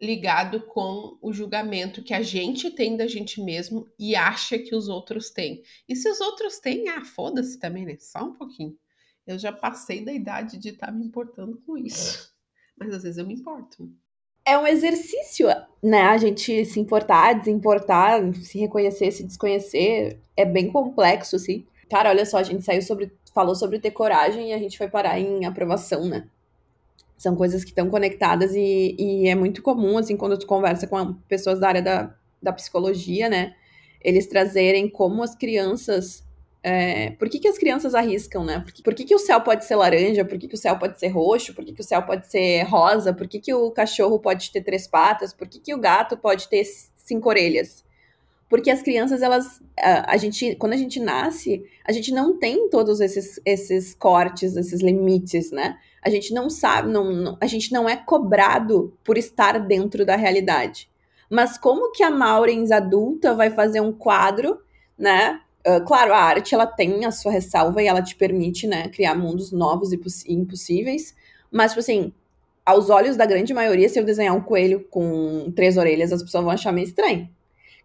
ligado 0.00 0.60
com 0.60 1.16
o 1.22 1.32
julgamento 1.32 2.02
que 2.02 2.12
a 2.12 2.22
gente 2.22 2.70
tem 2.70 2.96
da 2.96 3.06
gente 3.06 3.40
mesmo 3.40 3.88
e 3.98 4.14
acha 4.14 4.58
que 4.58 4.74
os 4.74 4.88
outros 4.88 5.30
têm. 5.30 5.62
E 5.88 5.96
se 5.96 6.08
os 6.08 6.20
outros 6.20 6.58
têm, 6.58 6.88
ah, 6.88 7.04
foda-se 7.04 7.58
também, 7.58 7.86
né? 7.86 7.96
Só 7.98 8.24
um 8.24 8.34
pouquinho. 8.34 8.76
Eu 9.26 9.38
já 9.38 9.52
passei 9.52 10.04
da 10.04 10.12
idade 10.12 10.58
de 10.58 10.68
estar 10.68 10.86
tá 10.86 10.92
me 10.92 11.04
importando 11.04 11.60
com 11.66 11.76
isso. 11.76 12.32
Mas 12.78 12.92
às 12.92 13.02
vezes 13.02 13.18
eu 13.18 13.26
me 13.26 13.34
importo. 13.34 13.90
É 14.44 14.56
um 14.56 14.66
exercício, 14.66 15.48
né? 15.82 16.02
A 16.02 16.18
gente 16.18 16.64
se 16.64 16.78
importar, 16.78 17.32
desimportar, 17.32 18.32
se 18.34 18.58
reconhecer, 18.58 19.10
se 19.10 19.24
desconhecer. 19.24 20.20
É 20.36 20.44
bem 20.44 20.70
complexo, 20.70 21.34
assim. 21.36 21.66
Cara, 21.90 22.10
olha 22.10 22.24
só, 22.24 22.38
a 22.38 22.42
gente 22.42 22.62
saiu 22.62 22.82
sobre. 22.82 23.10
falou 23.34 23.56
sobre 23.56 23.80
ter 23.80 23.90
coragem 23.90 24.50
e 24.50 24.52
a 24.52 24.58
gente 24.58 24.78
foi 24.78 24.88
parar 24.88 25.18
em 25.18 25.44
aprovação, 25.44 26.06
né? 26.06 26.28
São 27.16 27.34
coisas 27.34 27.64
que 27.64 27.70
estão 27.70 27.88
conectadas 27.88 28.54
e, 28.54 28.94
e, 28.98 29.28
é 29.28 29.34
muito 29.34 29.62
comum, 29.62 29.96
assim, 29.98 30.16
quando 30.16 30.38
tu 30.38 30.46
conversa 30.46 30.86
com 30.86 31.14
pessoas 31.28 31.58
da 31.58 31.68
área 31.68 31.82
da, 31.82 32.14
da 32.42 32.52
psicologia, 32.52 33.28
né? 33.28 33.54
Eles 34.02 34.26
trazerem 34.26 34.88
como 34.88 35.22
as 35.22 35.34
crianças. 35.34 36.24
É, 36.62 37.10
por 37.12 37.28
que, 37.28 37.38
que 37.38 37.48
as 37.48 37.56
crianças 37.56 37.94
arriscam, 37.94 38.44
né? 38.44 38.60
Por 38.60 38.72
que, 38.72 38.82
por 38.82 38.94
que, 38.94 39.04
que 39.04 39.14
o 39.14 39.18
céu 39.18 39.40
pode 39.40 39.64
ser 39.64 39.76
laranja? 39.76 40.24
Por 40.24 40.38
que, 40.38 40.52
o 40.52 40.58
céu 40.58 40.78
pode 40.78 40.98
ser 40.98 41.08
roxo? 41.08 41.54
Por 41.54 41.64
que, 41.64 41.80
o 41.80 41.84
céu 41.84 42.02
pode 42.02 42.26
ser 42.26 42.62
rosa? 42.64 43.14
Por 43.14 43.26
que, 43.28 43.54
o 43.54 43.70
cachorro 43.70 44.18
pode 44.18 44.50
ter 44.50 44.62
três 44.62 44.86
patas? 44.86 45.32
Por 45.32 45.48
que 45.48 45.74
o 45.74 45.80
gato 45.80 46.16
pode 46.16 46.48
ter 46.48 46.64
cinco 46.96 47.28
orelhas? 47.28 47.85
Porque 48.48 48.70
as 48.70 48.82
crianças, 48.82 49.22
elas. 49.22 49.60
A, 49.78 50.12
a 50.12 50.16
gente, 50.16 50.54
quando 50.56 50.72
a 50.72 50.76
gente 50.76 51.00
nasce, 51.00 51.64
a 51.84 51.92
gente 51.92 52.12
não 52.12 52.38
tem 52.38 52.68
todos 52.70 53.00
esses, 53.00 53.40
esses 53.44 53.94
cortes, 53.94 54.56
esses 54.56 54.80
limites, 54.80 55.50
né? 55.50 55.76
a 56.06 56.08
gente 56.08 56.32
não 56.32 56.48
sabe, 56.48 56.88
não, 56.88 57.12
não, 57.12 57.38
a 57.40 57.46
gente 57.48 57.72
não 57.72 57.88
é 57.88 57.96
cobrado 57.96 58.96
por 59.02 59.18
estar 59.18 59.58
dentro 59.58 60.06
da 60.06 60.14
realidade. 60.14 60.88
Mas 61.28 61.58
como 61.58 61.90
que 61.90 62.00
a 62.00 62.12
Maurens 62.12 62.70
adulta 62.70 63.34
vai 63.34 63.50
fazer 63.50 63.80
um 63.80 63.90
quadro, 63.92 64.60
né? 64.96 65.40
Uh, 65.66 65.84
claro, 65.84 66.12
a 66.12 66.18
arte 66.18 66.54
ela 66.54 66.64
tem 66.64 67.04
a 67.04 67.10
sua 67.10 67.32
ressalva 67.32 67.82
e 67.82 67.88
ela 67.88 68.00
te 68.00 68.14
permite, 68.14 68.68
né, 68.68 68.88
criar 68.88 69.16
mundos 69.16 69.50
novos 69.50 69.92
e 69.92 69.98
impossíveis. 70.32 71.12
Mas, 71.50 71.72
tipo 71.72 71.80
assim, 71.80 72.12
aos 72.64 72.88
olhos 72.88 73.16
da 73.16 73.26
grande 73.26 73.52
maioria, 73.52 73.88
se 73.88 73.98
eu 73.98 74.04
desenhar 74.04 74.36
um 74.36 74.40
coelho 74.40 74.86
com 74.88 75.52
três 75.56 75.76
orelhas, 75.76 76.12
as 76.12 76.22
pessoas 76.22 76.44
vão 76.44 76.52
achar 76.52 76.70
meio 76.70 76.86
estranho. 76.86 77.28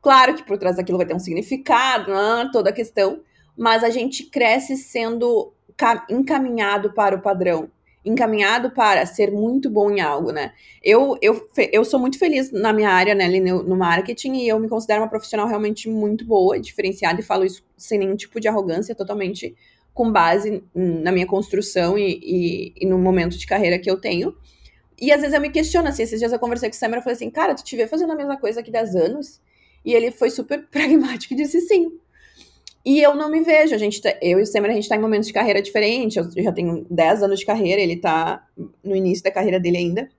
Claro 0.01 0.33
que 0.35 0.43
por 0.43 0.57
trás 0.57 0.77
daquilo 0.77 0.97
vai 0.97 1.07
ter 1.07 1.15
um 1.15 1.19
significado, 1.19 2.11
né, 2.11 2.49
toda 2.51 2.69
a 2.69 2.73
questão, 2.73 3.21
mas 3.57 3.83
a 3.83 3.89
gente 3.89 4.25
cresce 4.25 4.75
sendo 4.75 5.53
encaminhado 6.09 6.93
para 6.93 7.15
o 7.15 7.21
padrão 7.21 7.69
encaminhado 8.03 8.71
para 8.71 9.05
ser 9.05 9.31
muito 9.31 9.69
bom 9.69 9.91
em 9.91 10.01
algo, 10.01 10.31
né? 10.31 10.53
Eu, 10.83 11.17
eu, 11.21 11.47
eu 11.71 11.85
sou 11.85 11.99
muito 11.99 12.17
feliz 12.17 12.51
na 12.51 12.73
minha 12.73 12.89
área, 12.89 13.13
né, 13.13 13.27
no, 13.27 13.63
no 13.63 13.75
marketing, 13.75 14.37
e 14.37 14.47
eu 14.47 14.59
me 14.59 14.67
considero 14.67 15.01
uma 15.01 15.07
profissional 15.09 15.47
realmente 15.47 15.87
muito 15.87 16.25
boa, 16.25 16.59
diferenciada, 16.59 17.19
e 17.19 17.23
falo 17.23 17.45
isso 17.45 17.63
sem 17.77 17.99
nenhum 17.99 18.15
tipo 18.15 18.39
de 18.39 18.47
arrogância, 18.47 18.95
totalmente 18.95 19.55
com 19.93 20.11
base 20.11 20.63
na 20.73 21.11
minha 21.11 21.27
construção 21.27 21.97
e, 21.97 22.19
e, 22.23 22.73
e 22.81 22.85
no 22.87 22.97
momento 22.97 23.37
de 23.37 23.45
carreira 23.45 23.77
que 23.77 23.89
eu 23.89 23.99
tenho. 23.99 24.35
E 24.99 25.11
às 25.11 25.19
vezes 25.21 25.35
eu 25.35 25.41
me 25.41 25.49
questiono, 25.49 25.87
assim, 25.87 26.03
esses 26.03 26.19
dias 26.19 26.31
eu 26.31 26.39
conversei 26.39 26.69
com 26.69 26.75
o 26.75 26.79
Samer 26.79 26.99
e 26.99 27.01
falei 27.01 27.15
assim, 27.15 27.29
cara, 27.29 27.53
tu 27.53 27.63
te 27.63 27.75
vê 27.75 27.87
fazendo 27.87 28.13
a 28.13 28.15
mesma 28.15 28.37
coisa 28.37 28.61
aqui 28.61 28.71
10 28.71 28.95
anos? 28.95 29.41
E 29.83 29.93
ele 29.93 30.11
foi 30.11 30.29
super 30.29 30.65
pragmático 30.69 31.33
e 31.33 31.37
disse 31.37 31.61
sim. 31.61 31.91
E 32.83 32.99
eu 32.99 33.15
não 33.15 33.29
me 33.29 33.41
vejo, 33.41 33.75
a 33.75 33.77
gente 33.77 34.01
tá, 34.01 34.15
eu 34.21 34.39
e 34.39 34.41
o 34.41 34.45
Semer, 34.45 34.71
a 34.71 34.73
gente 34.73 34.89
tá 34.89 34.95
em 34.95 34.99
momentos 34.99 35.27
de 35.27 35.33
carreira 35.33 35.61
diferentes, 35.61 36.17
eu 36.17 36.43
já 36.43 36.51
tenho 36.51 36.85
10 36.89 37.23
anos 37.23 37.39
de 37.39 37.45
carreira, 37.45 37.79
ele 37.79 37.97
tá 37.97 38.47
no 38.83 38.95
início 38.95 39.23
da 39.23 39.31
carreira 39.31 39.59
dele 39.59 39.77
ainda. 39.77 40.09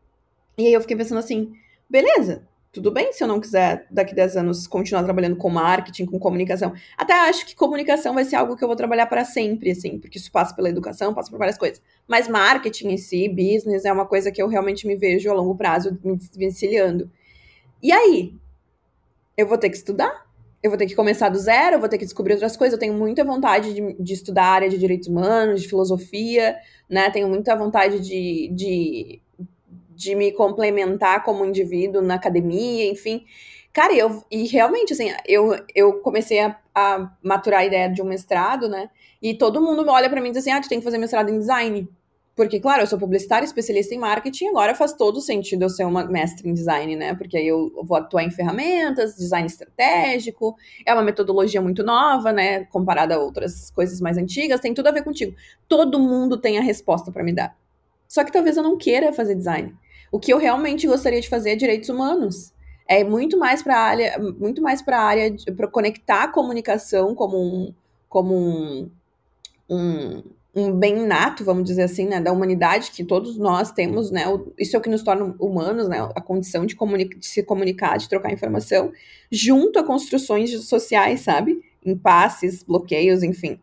E 0.57 0.67
aí 0.67 0.73
eu 0.73 0.81
fiquei 0.81 0.97
pensando 0.97 1.19
assim, 1.19 1.53
beleza, 1.91 2.47
tudo 2.73 2.91
bem 2.91 3.13
se 3.13 3.23
eu 3.23 3.29
não 3.29 3.39
quiser 3.39 3.87
daqui 3.91 4.15
10 4.15 4.37
anos 4.39 4.67
continuar 4.67 5.03
trabalhando 5.03 5.37
com 5.37 5.51
marketing, 5.51 6.07
com 6.07 6.19
comunicação. 6.19 6.73
Até 6.97 7.13
acho 7.13 7.45
que 7.45 7.55
comunicação 7.55 8.15
vai 8.15 8.25
ser 8.25 8.37
algo 8.37 8.57
que 8.57 8.65
eu 8.65 8.69
vou 8.69 8.77
trabalhar 8.77 9.07
para 9.07 9.25
sempre, 9.25 9.73
assim, 9.73 9.99
porque 9.99 10.17
isso 10.17 10.33
passa 10.33 10.55
pela 10.55 10.71
educação, 10.71 11.13
passa 11.13 11.31
por 11.31 11.39
várias 11.39 11.59
coisas. 11.59 11.83
Mas 12.09 12.29
marketing 12.29 12.89
em 12.89 12.97
si, 12.97 13.29
business, 13.29 13.85
é 13.85 13.93
uma 13.93 14.07
coisa 14.07 14.33
que 14.33 14.41
eu 14.41 14.49
realmente 14.49 14.87
me 14.87 14.97
vejo 14.97 15.31
a 15.31 15.35
longo 15.35 15.55
prazo 15.55 15.99
me 16.03 16.17
desvencilhando. 16.17 17.11
E 17.83 17.93
aí? 17.93 18.35
Eu 19.43 19.49
vou 19.49 19.59
ter 19.59 19.71
que 19.71 19.77
estudar? 19.77 20.27
eu 20.63 20.71
vou 20.71 20.79
ter 20.79 20.87
que 20.87 20.95
começar 20.95 21.29
do 21.29 21.39
zero, 21.39 21.77
eu 21.77 21.81
vou 21.81 21.89
ter 21.89 21.99
que 21.99 22.05
descobrir 22.05 22.35
outras 22.35 22.57
coisas. 22.57 22.75
Eu 22.75 22.79
tenho 22.79 22.95
muita 22.95 23.25
vontade 23.25 23.75
de, 23.75 23.95
de 23.95 24.13
estudar 24.13 24.45
a 24.45 24.53
área 24.53 24.69
de 24.69 24.79
direitos 24.79 25.09
humanos, 25.09 25.61
de 25.61 25.69
filosofia, 25.69 26.57
né? 26.89 27.11
Tenho 27.11 27.29
muita 27.29 27.57
vontade 27.57 27.99
de, 27.99 28.49
de, 28.55 29.21
de 29.91 30.15
me 30.15 30.31
complementar 30.31 31.25
como 31.25 31.45
indivíduo 31.45 32.01
na 32.01 32.15
academia, 32.15 32.89
enfim. 32.89 33.25
Cara, 33.73 33.93
eu, 33.93 34.23
e 34.31 34.47
realmente, 34.47 34.93
assim, 34.93 35.11
eu, 35.27 35.59
eu 35.75 35.95
comecei 35.95 36.39
a, 36.39 36.57
a 36.73 37.11
maturar 37.23 37.61
a 37.61 37.65
ideia 37.65 37.89
de 37.89 38.01
um 38.01 38.05
mestrado, 38.05 38.69
né? 38.69 38.89
E 39.21 39.35
todo 39.35 39.61
mundo 39.61 39.85
olha 39.89 40.09
para 40.09 40.21
mim 40.21 40.29
e 40.29 40.33
diz 40.33 40.43
assim: 40.43 40.53
ah, 40.53 40.61
tu 40.61 40.69
tem 40.69 40.79
que 40.79 40.85
fazer 40.85 40.99
mestrado 40.99 41.29
em 41.29 41.39
design. 41.39 41.89
Porque, 42.35 42.59
claro, 42.59 42.83
eu 42.83 42.87
sou 42.87 42.99
publicitária, 42.99 43.45
especialista 43.45 43.95
em 43.95 43.99
marketing, 43.99 44.49
agora 44.49 44.75
faz 44.75 44.95
todo 44.95 45.21
sentido 45.21 45.63
eu 45.63 45.69
ser 45.69 45.85
uma 45.85 46.07
mestre 46.07 46.49
em 46.49 46.55
design, 46.55 46.97
né? 46.97 47.15
Porque 47.15 47.37
aí 47.37 47.47
eu 47.47 47.71
vou 47.85 47.97
atuar 47.97 48.25
em 48.25 48.31
ferramentas, 48.31 49.15
design 49.17 49.47
estratégico, 49.47 50.57
é 50.87 50.95
uma 50.95 51.03
metodologia 51.03 51.61
muito 51.61 51.83
nova, 51.83 52.33
né? 52.33 52.65
Comparada 52.65 53.17
a 53.17 53.19
outras 53.19 53.71
coisas 53.71 54.01
mais 54.01 54.17
antigas, 54.17 54.61
tem 54.61 54.73
tudo 54.73 54.87
a 54.87 54.93
ver 54.93 55.05
contigo. 55.05 55.37
Todo 55.69 55.99
mundo 55.99 56.39
tem 56.39 56.59
a 56.59 56.63
resposta 56.63 57.13
para 57.13 57.23
me 57.23 57.35
dar. 57.35 57.55
Só 58.09 58.25
que 58.25 58.33
talvez 58.33 58.57
eu 58.57 58.63
não 58.63 58.79
queira 58.79 59.13
fazer 59.13 59.35
design. 59.35 59.75
O 60.11 60.19
que 60.19 60.33
eu 60.33 60.39
realmente 60.39 60.87
gostaria 60.87 61.21
de 61.21 61.29
fazer 61.29 61.51
é 61.51 61.57
direitos 61.57 61.91
humanos. 61.91 62.53
É 62.89 63.05
muito 63.05 63.39
mais 63.39 63.63
para 63.63 63.79
área, 63.79 64.19
muito 64.39 64.63
mais 64.63 64.81
para 64.81 65.01
área 65.01 65.35
para 65.55 65.69
conectar 65.69 66.25
a 66.25 66.29
comunicação 66.29 67.15
como 67.15 67.39
um, 67.39 67.75
como 68.09 68.35
um, 68.35 68.91
um 69.69 70.23
um 70.55 70.71
bem 70.71 71.07
nato, 71.07 71.45
vamos 71.45 71.65
dizer 71.65 71.83
assim, 71.83 72.07
né, 72.07 72.21
da 72.21 72.31
humanidade 72.31 72.91
que 72.91 73.03
todos 73.03 73.39
nós 73.39 73.73
temos, 73.73 74.11
né, 74.11 74.25
isso 74.59 74.77
é 74.77 74.79
o 74.79 74.83
que 74.83 74.91
nos 74.91 75.03
torna 75.03 75.35
humanos, 75.39 75.89
né, 75.89 75.99
a 76.15 76.21
condição 76.21 76.67
de, 76.67 76.77
de 76.77 77.27
se 77.27 77.43
comunicar, 77.43 77.97
de 77.97 78.09
trocar 78.09 78.31
informação, 78.31 78.93
junto 79.31 79.79
a 79.79 79.85
construções 79.85 80.51
sociais, 80.67 81.21
sabe, 81.21 81.59
impasses, 81.85 82.63
bloqueios, 82.63 83.23
enfim. 83.23 83.59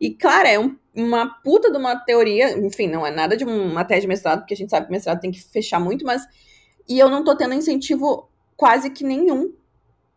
E, 0.00 0.14
claro, 0.14 0.48
é 0.48 0.58
um, 0.58 0.76
uma 0.94 1.26
puta 1.26 1.70
de 1.70 1.76
uma 1.76 1.94
teoria, 1.96 2.58
enfim, 2.58 2.88
não 2.88 3.06
é 3.06 3.10
nada 3.10 3.36
de 3.36 3.44
uma 3.44 3.84
tese 3.84 4.02
de 4.02 4.08
mestrado, 4.08 4.40
porque 4.40 4.54
a 4.54 4.56
gente 4.56 4.70
sabe 4.70 4.86
que 4.86 4.92
o 4.92 4.94
mestrado 4.94 5.20
tem 5.20 5.30
que 5.30 5.42
fechar 5.42 5.78
muito, 5.78 6.06
mas, 6.06 6.26
e 6.88 6.98
eu 6.98 7.10
não 7.10 7.22
tô 7.22 7.36
tendo 7.36 7.52
incentivo 7.52 8.30
quase 8.56 8.88
que 8.88 9.04
nenhum, 9.04 9.52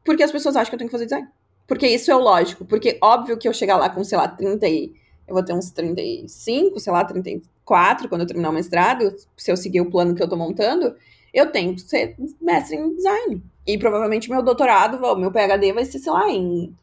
porque 0.06 0.24
as 0.24 0.32
pessoas 0.32 0.56
acham 0.56 0.70
que 0.70 0.76
eu 0.76 0.80
tenho 0.80 0.90
que 0.90 0.94
fazer 0.94 1.06
design. 1.06 1.28
Porque 1.68 1.88
isso 1.88 2.12
é 2.12 2.16
o 2.16 2.20
lógico, 2.20 2.66
porque 2.66 2.98
óbvio 3.02 3.38
que 3.38 3.48
eu 3.48 3.54
chegar 3.54 3.78
lá 3.78 3.90
com, 3.90 4.04
sei 4.04 4.18
lá, 4.18 4.28
30 4.28 4.68
e 4.68 4.94
eu 5.28 5.34
vou 5.34 5.44
ter 5.44 5.54
uns 5.54 5.72
35, 5.72 6.80
sei 6.80 6.94
lá, 6.94 7.04
34 7.04 8.10
quando 8.10 8.22
eu 8.22 8.28
terminar 8.28 8.50
o 8.50 8.54
mestrado, 8.54 9.16
se 9.38 9.52
eu 9.52 9.58
seguir 9.58 9.82
o 9.82 9.90
plano 9.90 10.16
que 10.16 10.22
eu 10.22 10.30
tô 10.30 10.36
montando, 10.36 10.96
eu 11.34 11.52
tenho 11.52 11.74
que 11.76 11.82
ser 11.82 12.16
mestre 12.42 12.76
em 12.76 12.96
design. 12.96 13.42
E 13.66 13.78
provavelmente 13.78 14.30
meu 14.30 14.44
doutorado, 14.44 15.00
meu 15.18 15.32
PhD 15.32 15.74
vai 15.74 15.86
ser, 15.86 16.00
sei 16.00 16.12
lá, 16.12 16.30
em, 16.30 16.76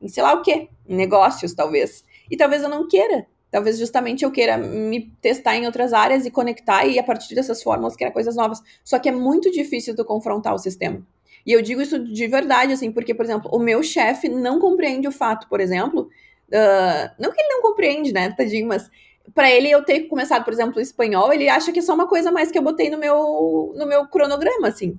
em 0.00 0.08
sei 0.08 0.22
lá 0.22 0.34
o 0.34 0.42
quê, 0.42 0.68
em 0.86 0.94
negócios, 0.94 1.54
talvez. 1.54 2.04
E 2.30 2.36
talvez 2.36 2.62
eu 2.62 2.68
não 2.68 2.86
queira. 2.86 3.26
Talvez 3.50 3.78
justamente 3.78 4.24
eu 4.24 4.30
queira 4.30 4.58
me 4.58 5.10
testar 5.20 5.56
em 5.56 5.66
outras 5.66 5.92
áreas 5.92 6.26
e 6.26 6.30
conectar 6.30 6.84
e 6.84 6.98
a 6.98 7.02
partir 7.02 7.34
dessas 7.34 7.62
fórmulas 7.62 7.96
criar 7.96 8.10
coisas 8.10 8.36
novas. 8.36 8.60
Só 8.84 8.98
que 8.98 9.08
é 9.08 9.12
muito 9.12 9.50
difícil 9.50 9.94
tu 9.96 10.04
confrontar 10.04 10.54
o 10.54 10.58
sistema. 10.58 11.02
E 11.46 11.52
eu 11.52 11.62
digo 11.62 11.80
isso 11.80 11.98
de 11.98 12.26
verdade, 12.26 12.72
assim, 12.72 12.90
porque, 12.90 13.14
por 13.14 13.24
exemplo, 13.24 13.48
o 13.52 13.58
meu 13.58 13.82
chefe 13.82 14.28
não 14.28 14.58
compreende 14.58 15.06
o 15.06 15.12
fato, 15.12 15.48
por 15.48 15.60
exemplo, 15.60 16.10
Uh, 16.48 17.10
não 17.18 17.32
que 17.32 17.40
ele 17.40 17.48
não 17.48 17.62
compreende, 17.62 18.12
né, 18.12 18.32
tadinho, 18.36 18.68
mas 18.68 18.88
para 19.34 19.50
ele 19.50 19.70
eu 19.70 19.84
ter 19.84 20.02
começado, 20.02 20.44
por 20.44 20.52
exemplo, 20.52 20.78
o 20.78 20.80
espanhol, 20.80 21.32
ele 21.32 21.48
acha 21.48 21.72
que 21.72 21.80
é 21.80 21.82
só 21.82 21.94
uma 21.94 22.06
coisa 22.06 22.30
mais 22.30 22.50
que 22.50 22.58
eu 22.58 22.62
botei 22.62 22.88
no 22.88 22.98
meu, 22.98 23.74
no 23.76 23.86
meu 23.86 24.06
cronograma, 24.06 24.68
assim. 24.68 24.98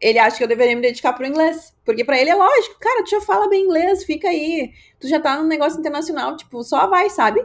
Ele 0.00 0.18
acha 0.18 0.36
que 0.36 0.44
eu 0.44 0.48
deveria 0.48 0.74
me 0.74 0.82
dedicar 0.82 1.12
pro 1.12 1.26
inglês. 1.26 1.74
Porque 1.84 2.04
para 2.04 2.20
ele 2.20 2.30
é 2.30 2.34
lógico, 2.34 2.78
cara, 2.78 3.02
tu 3.02 3.10
já 3.10 3.20
fala 3.20 3.48
bem 3.48 3.64
inglês, 3.64 4.04
fica 4.04 4.28
aí. 4.28 4.72
Tu 5.00 5.08
já 5.08 5.20
tá 5.20 5.36
num 5.40 5.46
negócio 5.46 5.78
internacional, 5.78 6.36
tipo, 6.36 6.62
só 6.62 6.86
vai, 6.86 7.08
sabe? 7.08 7.44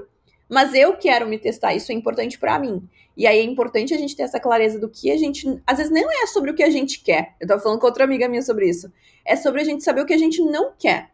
Mas 0.49 0.73
eu 0.73 0.97
quero 0.97 1.27
me 1.27 1.37
testar, 1.37 1.73
isso 1.73 1.91
é 1.91 1.95
importante 1.95 2.37
para 2.37 2.59
mim. 2.59 2.85
E 3.15 3.25
aí 3.27 3.39
é 3.39 3.43
importante 3.43 3.93
a 3.93 3.97
gente 3.97 4.15
ter 4.15 4.23
essa 4.23 4.39
clareza 4.39 4.79
do 4.79 4.89
que 4.89 5.11
a 5.11 5.17
gente. 5.17 5.47
Às 5.65 5.77
vezes 5.77 5.91
nem 5.91 6.03
é 6.03 6.27
sobre 6.27 6.51
o 6.51 6.53
que 6.53 6.63
a 6.63 6.69
gente 6.69 7.01
quer. 7.01 7.35
Eu 7.39 7.47
tava 7.47 7.61
falando 7.61 7.79
com 7.79 7.85
outra 7.85 8.03
amiga 8.03 8.27
minha 8.27 8.41
sobre 8.41 8.67
isso. 8.67 8.91
É 9.25 9.35
sobre 9.35 9.61
a 9.61 9.63
gente 9.63 9.83
saber 9.83 10.01
o 10.01 10.05
que 10.05 10.13
a 10.13 10.17
gente 10.17 10.41
não 10.41 10.73
quer. 10.77 11.09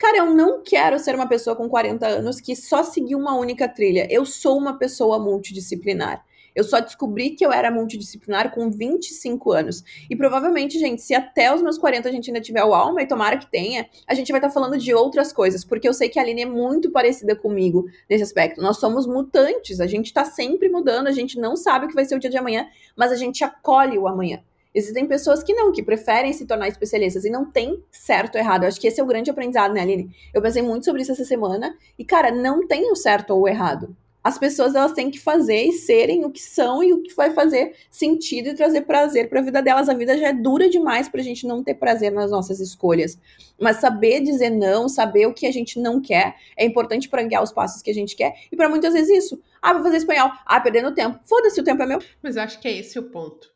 Cara, 0.00 0.16
eu 0.16 0.34
não 0.34 0.62
quero 0.62 0.98
ser 0.98 1.14
uma 1.14 1.28
pessoa 1.28 1.54
com 1.54 1.68
40 1.68 2.06
anos 2.06 2.40
que 2.40 2.56
só 2.56 2.82
seguiu 2.82 3.18
uma 3.18 3.36
única 3.36 3.68
trilha. 3.68 4.08
Eu 4.10 4.24
sou 4.24 4.56
uma 4.56 4.78
pessoa 4.78 5.18
multidisciplinar. 5.18 6.24
Eu 6.54 6.64
só 6.64 6.80
descobri 6.80 7.30
que 7.30 7.44
eu 7.44 7.52
era 7.52 7.70
multidisciplinar 7.70 8.50
com 8.50 8.70
25 8.70 9.52
anos. 9.52 9.84
E 10.08 10.16
provavelmente, 10.16 10.78
gente, 10.78 11.02
se 11.02 11.14
até 11.14 11.54
os 11.54 11.60
meus 11.60 11.76
40 11.76 12.08
a 12.08 12.12
gente 12.12 12.30
ainda 12.30 12.40
tiver 12.40 12.64
o 12.64 12.72
alma, 12.72 13.02
e 13.02 13.06
tomara 13.06 13.36
que 13.36 13.50
tenha, 13.50 13.86
a 14.06 14.14
gente 14.14 14.32
vai 14.32 14.38
estar 14.38 14.48
tá 14.48 14.54
falando 14.54 14.78
de 14.78 14.94
outras 14.94 15.34
coisas, 15.34 15.66
porque 15.66 15.86
eu 15.86 15.92
sei 15.92 16.08
que 16.08 16.18
a 16.18 16.22
Aline 16.22 16.42
é 16.42 16.46
muito 16.46 16.90
parecida 16.90 17.36
comigo 17.36 17.84
nesse 18.08 18.22
aspecto. 18.22 18.62
Nós 18.62 18.78
somos 18.78 19.06
mutantes, 19.06 19.80
a 19.80 19.86
gente 19.86 20.14
tá 20.14 20.24
sempre 20.24 20.70
mudando, 20.70 21.08
a 21.08 21.12
gente 21.12 21.38
não 21.38 21.56
sabe 21.56 21.84
o 21.84 21.88
que 21.88 21.94
vai 21.94 22.06
ser 22.06 22.16
o 22.16 22.18
dia 22.18 22.30
de 22.30 22.38
amanhã, 22.38 22.66
mas 22.96 23.12
a 23.12 23.16
gente 23.16 23.44
acolhe 23.44 23.98
o 23.98 24.08
amanhã. 24.08 24.42
Existem 24.72 25.06
pessoas 25.06 25.42
que 25.42 25.52
não, 25.52 25.72
que 25.72 25.82
preferem 25.82 26.32
se 26.32 26.46
tornar 26.46 26.68
especialistas 26.68 27.24
e 27.24 27.30
não 27.30 27.50
tem 27.50 27.82
certo 27.90 28.36
ou 28.36 28.40
errado. 28.40 28.62
Eu 28.62 28.68
acho 28.68 28.80
que 28.80 28.86
esse 28.86 29.00
é 29.00 29.02
o 29.02 29.06
grande 29.06 29.30
aprendizado, 29.30 29.74
né, 29.74 29.80
Aline? 29.80 30.14
Eu 30.32 30.40
pensei 30.40 30.62
muito 30.62 30.84
sobre 30.84 31.02
isso 31.02 31.10
essa 31.10 31.24
semana 31.24 31.76
e, 31.98 32.04
cara, 32.04 32.30
não 32.30 32.66
tem 32.66 32.90
o 32.90 32.96
certo 32.96 33.30
ou 33.30 33.42
o 33.42 33.48
errado. 33.48 33.96
As 34.22 34.38
pessoas 34.38 34.74
elas 34.74 34.92
têm 34.92 35.10
que 35.10 35.18
fazer 35.18 35.62
e 35.62 35.72
serem 35.72 36.26
o 36.26 36.30
que 36.30 36.40
são 36.40 36.84
e 36.84 36.92
o 36.92 37.02
que 37.02 37.14
vai 37.14 37.30
fazer 37.30 37.74
sentido 37.90 38.50
e 38.50 38.54
trazer 38.54 38.82
prazer 38.82 39.30
para 39.30 39.40
a 39.40 39.42
vida 39.42 39.62
delas. 39.62 39.88
A 39.88 39.94
vida 39.94 40.16
já 40.16 40.28
é 40.28 40.32
dura 40.32 40.68
demais 40.68 41.08
para 41.08 41.20
a 41.20 41.24
gente 41.24 41.46
não 41.46 41.64
ter 41.64 41.74
prazer 41.74 42.12
nas 42.12 42.30
nossas 42.30 42.60
escolhas. 42.60 43.18
Mas 43.58 43.78
saber 43.78 44.20
dizer 44.20 44.50
não, 44.50 44.90
saber 44.90 45.26
o 45.26 45.32
que 45.32 45.46
a 45.46 45.52
gente 45.52 45.80
não 45.80 46.02
quer, 46.02 46.36
é 46.54 46.66
importante 46.66 47.08
para 47.08 47.22
guiar 47.22 47.42
os 47.42 47.50
passos 47.50 47.80
que 47.80 47.90
a 47.90 47.94
gente 47.94 48.14
quer. 48.14 48.34
E 48.52 48.56
para 48.56 48.68
muitas 48.68 48.92
vezes 48.92 49.24
isso. 49.24 49.42
Ah, 49.60 49.72
vou 49.72 49.82
fazer 49.82 49.96
espanhol. 49.96 50.30
Ah, 50.44 50.60
perdendo 50.60 50.94
tempo. 50.94 51.18
Foda-se, 51.24 51.58
o 51.58 51.64
tempo 51.64 51.82
é 51.82 51.86
meu. 51.86 51.98
Mas 52.22 52.36
eu 52.36 52.42
acho 52.42 52.60
que 52.60 52.68
é 52.68 52.76
esse 52.76 52.98
o 52.98 53.04
ponto 53.04 53.50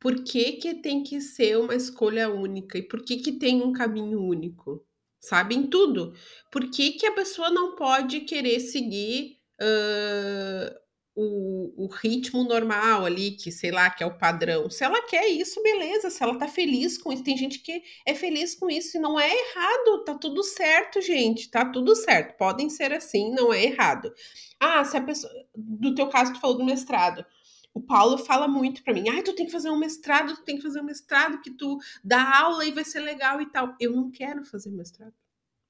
por 0.00 0.22
que, 0.22 0.52
que 0.52 0.74
tem 0.74 1.02
que 1.02 1.20
ser 1.20 1.58
uma 1.58 1.74
escolha 1.74 2.30
única 2.30 2.78
e 2.78 2.82
por 2.82 3.02
que, 3.02 3.16
que 3.16 3.32
tem 3.32 3.62
um 3.62 3.72
caminho 3.72 4.22
único? 4.22 4.84
Sabe? 5.20 5.56
Em 5.56 5.66
tudo. 5.66 6.14
Por 6.52 6.70
que, 6.70 6.92
que 6.92 7.06
a 7.06 7.12
pessoa 7.12 7.50
não 7.50 7.74
pode 7.74 8.20
querer 8.20 8.60
seguir 8.60 9.38
uh, 9.60 10.78
o, 11.16 11.86
o, 11.86 11.88
ritmo 11.88 12.44
normal 12.44 13.04
ali, 13.04 13.32
que 13.32 13.50
sei 13.50 13.72
lá, 13.72 13.90
que 13.90 14.04
é 14.04 14.06
o 14.06 14.16
padrão? 14.16 14.70
Se 14.70 14.84
ela 14.84 15.02
quer 15.02 15.26
isso, 15.26 15.60
beleza. 15.60 16.08
Se 16.10 16.22
ela 16.22 16.38
tá 16.38 16.46
feliz 16.46 16.96
com 16.96 17.12
isso, 17.12 17.24
tem 17.24 17.36
gente 17.36 17.58
que 17.58 17.82
é 18.06 18.14
feliz 18.14 18.54
com 18.54 18.70
isso 18.70 18.96
e 18.96 19.00
não 19.00 19.18
é 19.18 19.28
errado, 19.28 20.04
tá 20.04 20.14
tudo 20.14 20.44
certo, 20.44 21.00
gente, 21.00 21.50
tá 21.50 21.64
tudo 21.64 21.96
certo. 21.96 22.36
Podem 22.36 22.70
ser 22.70 22.92
assim, 22.92 23.32
não 23.34 23.52
é 23.52 23.64
errado. 23.64 24.14
Ah, 24.60 24.84
se 24.84 24.96
a 24.96 25.02
pessoa. 25.02 25.32
Do 25.56 25.92
teu 25.96 26.08
caso, 26.08 26.34
tu 26.34 26.40
falou 26.40 26.58
do 26.58 26.64
mestrado 26.64 27.26
o 27.74 27.80
Paulo 27.80 28.18
fala 28.18 28.48
muito 28.48 28.82
para 28.82 28.94
mim, 28.94 29.08
ai, 29.08 29.22
tu 29.22 29.34
tem 29.34 29.46
que 29.46 29.52
fazer 29.52 29.70
um 29.70 29.78
mestrado, 29.78 30.34
tu 30.34 30.42
tem 30.42 30.56
que 30.56 30.62
fazer 30.62 30.80
um 30.80 30.84
mestrado 30.84 31.40
que 31.40 31.50
tu 31.50 31.78
dá 32.02 32.38
aula 32.40 32.64
e 32.64 32.72
vai 32.72 32.84
ser 32.84 33.00
legal 33.00 33.40
e 33.40 33.46
tal. 33.46 33.74
Eu 33.78 33.92
não 33.92 34.10
quero 34.10 34.44
fazer 34.44 34.70
mestrado. 34.70 35.14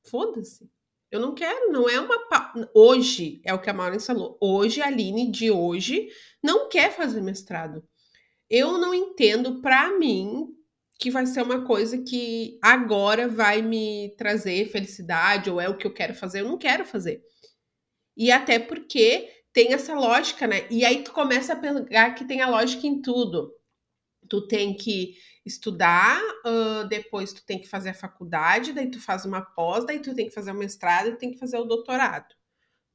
Foda-se. 0.02 0.70
Eu 1.10 1.20
não 1.20 1.34
quero, 1.34 1.72
não 1.72 1.88
é 1.88 1.98
uma. 2.00 2.16
Hoje, 2.74 3.40
é 3.44 3.54
o 3.54 3.60
que 3.60 3.70
a 3.70 3.74
Maureen 3.74 3.98
falou. 3.98 4.36
Hoje, 4.40 4.82
a 4.82 4.86
Aline 4.86 5.30
de 5.30 5.50
hoje 5.50 6.08
não 6.42 6.68
quer 6.68 6.94
fazer 6.94 7.22
mestrado. 7.22 7.82
Eu 8.50 8.78
não 8.78 8.94
entendo, 8.94 9.60
para 9.60 9.98
mim, 9.98 10.54
que 10.98 11.10
vai 11.10 11.26
ser 11.26 11.42
uma 11.42 11.64
coisa 11.64 11.98
que 11.98 12.58
agora 12.62 13.28
vai 13.28 13.62
me 13.62 14.14
trazer 14.18 14.70
felicidade 14.70 15.48
ou 15.48 15.60
é 15.60 15.68
o 15.68 15.76
que 15.76 15.86
eu 15.86 15.94
quero 15.94 16.14
fazer. 16.14 16.40
Eu 16.40 16.48
não 16.48 16.58
quero 16.58 16.84
fazer. 16.84 17.22
E 18.16 18.30
até 18.32 18.58
porque 18.58 19.30
tem 19.58 19.72
essa 19.72 19.92
lógica, 19.92 20.46
né? 20.46 20.68
E 20.70 20.84
aí 20.84 21.02
tu 21.02 21.12
começa 21.12 21.52
a 21.52 21.56
pegar 21.56 22.14
que 22.14 22.24
tem 22.24 22.40
a 22.40 22.48
lógica 22.48 22.86
em 22.86 23.02
tudo. 23.02 23.52
Tu 24.28 24.46
tem 24.46 24.72
que 24.72 25.16
estudar, 25.44 26.22
uh, 26.46 26.86
depois 26.86 27.32
tu 27.32 27.44
tem 27.44 27.60
que 27.60 27.66
fazer 27.66 27.88
a 27.88 27.94
faculdade, 27.94 28.72
daí 28.72 28.88
tu 28.88 29.00
faz 29.00 29.24
uma 29.24 29.42
pós, 29.42 29.84
daí 29.84 29.98
tu 29.98 30.14
tem 30.14 30.28
que 30.28 30.34
fazer 30.34 30.52
o 30.52 30.54
mestrado 30.54 31.08
e 31.08 31.16
tem 31.16 31.32
que 31.32 31.38
fazer 31.38 31.58
o 31.58 31.64
doutorado. 31.64 32.36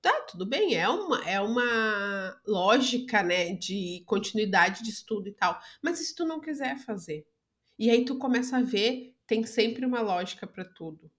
Tá, 0.01 0.13
tudo 0.21 0.45
bem, 0.45 0.73
é 0.73 0.87
uma, 0.87 1.29
é 1.29 1.41
uma 1.41 2.41
lógica, 2.47 3.21
né, 3.21 3.53
de 3.53 4.01
continuidade 4.05 4.83
de 4.83 4.89
estudo 4.89 5.27
e 5.27 5.33
tal. 5.33 5.59
Mas 5.81 5.99
se 5.99 6.15
tu 6.15 6.23
não 6.23 6.39
quiser 6.39 6.77
fazer? 6.77 7.27
E 7.77 7.89
aí 7.89 8.05
tu 8.05 8.17
começa 8.17 8.55
a 8.55 8.61
ver, 8.61 9.13
tem 9.27 9.43
sempre 9.43 9.85
uma 9.85 9.99
lógica 9.99 10.47
para 10.47 10.63
tudo. 10.63 11.11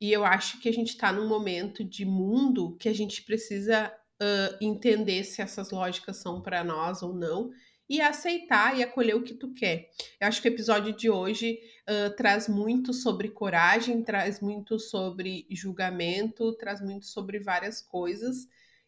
E 0.00 0.10
eu 0.10 0.24
acho 0.24 0.60
que 0.60 0.68
a 0.68 0.72
gente 0.72 0.88
está 0.88 1.12
num 1.12 1.28
momento 1.28 1.84
de 1.84 2.04
mundo 2.04 2.76
que 2.78 2.88
a 2.88 2.92
gente 2.92 3.22
precisa 3.22 3.94
uh, 4.20 4.56
entender 4.60 5.24
se 5.24 5.42
essas 5.42 5.70
lógicas 5.70 6.16
são 6.18 6.40
para 6.40 6.62
nós 6.62 7.02
ou 7.02 7.14
não 7.14 7.50
e 7.88 8.00
aceitar 8.00 8.78
e 8.78 8.82
acolher 8.82 9.14
o 9.14 9.22
que 9.22 9.34
tu 9.34 9.52
quer. 9.52 9.90
Eu 10.20 10.28
acho 10.28 10.40
que 10.40 10.48
o 10.48 10.52
episódio 10.52 10.94
de 10.94 11.10
hoje 11.10 11.58
uh, 11.88 12.14
traz 12.14 12.48
muito 12.48 12.92
sobre 12.92 13.28
coragem, 13.28 14.02
traz 14.02 14.40
muito 14.40 14.78
sobre 14.78 15.46
julgamento, 15.50 16.52
traz 16.56 16.80
muito 16.80 17.06
sobre 17.06 17.40
várias 17.40 17.80
coisas 17.82 18.46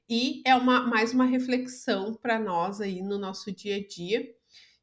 e 0.09 0.42
é 0.47 0.55
uma 0.55 0.87
mais 0.87 1.12
uma 1.12 1.25
reflexão 1.25 2.14
para 2.14 2.38
nós 2.38 2.81
aí 2.81 3.03
no 3.03 3.18
nosso 3.18 3.51
dia 3.51 3.77
a 3.77 3.87
dia. 3.87 4.29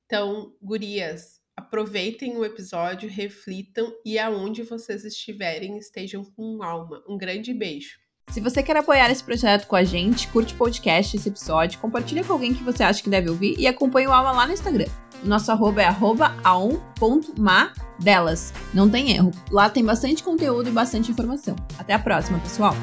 Então, 0.06 0.56
gurias, 0.62 1.40
Aproveitem 1.60 2.38
o 2.38 2.46
episódio, 2.46 3.10
reflitam 3.10 3.94
e 4.06 4.18
aonde 4.18 4.64
vocês 4.64 5.04
estiverem, 5.04 5.78
estejam 5.78 6.24
com 6.24 6.64
alma. 6.64 7.04
Um 7.06 7.18
grande 7.18 7.54
beijo. 7.54 8.00
Se 8.30 8.40
você 8.40 8.62
quer 8.62 8.78
apoiar 8.78 9.10
esse 9.10 9.24
projeto 9.24 9.66
com 9.66 9.76
a 9.76 9.84
gente, 9.84 10.28
curte 10.28 10.54
o 10.54 10.58
podcast, 10.58 11.18
esse 11.18 11.30
episódio, 11.30 11.80
compartilha 11.80 12.24
com 12.24 12.34
alguém 12.34 12.54
que 12.54 12.64
você 12.64 12.84
acha 12.84 13.02
que 13.02 13.10
deve 13.10 13.28
ouvir 13.30 13.56
e 13.58 13.66
acompanhe 13.68 14.06
o 14.08 14.14
Alma 14.14 14.32
lá 14.32 14.46
no 14.46 14.54
Instagram. 14.54 14.86
Nosso 15.24 15.52
arroba 15.52 15.82
é 15.82 15.86
arroba 15.86 16.36
aon.madelas. 16.44 18.54
Não 18.74 18.90
tem 18.90 19.12
erro. 19.12 19.32
Lá 19.52 19.70
tem 19.70 19.84
bastante 19.84 20.24
conteúdo 20.24 20.70
e 20.70 20.72
bastante 20.72 21.12
informação. 21.12 21.58
Até 21.78 21.94
a 21.94 22.00
próxima, 22.00 22.40
pessoal! 22.40 22.74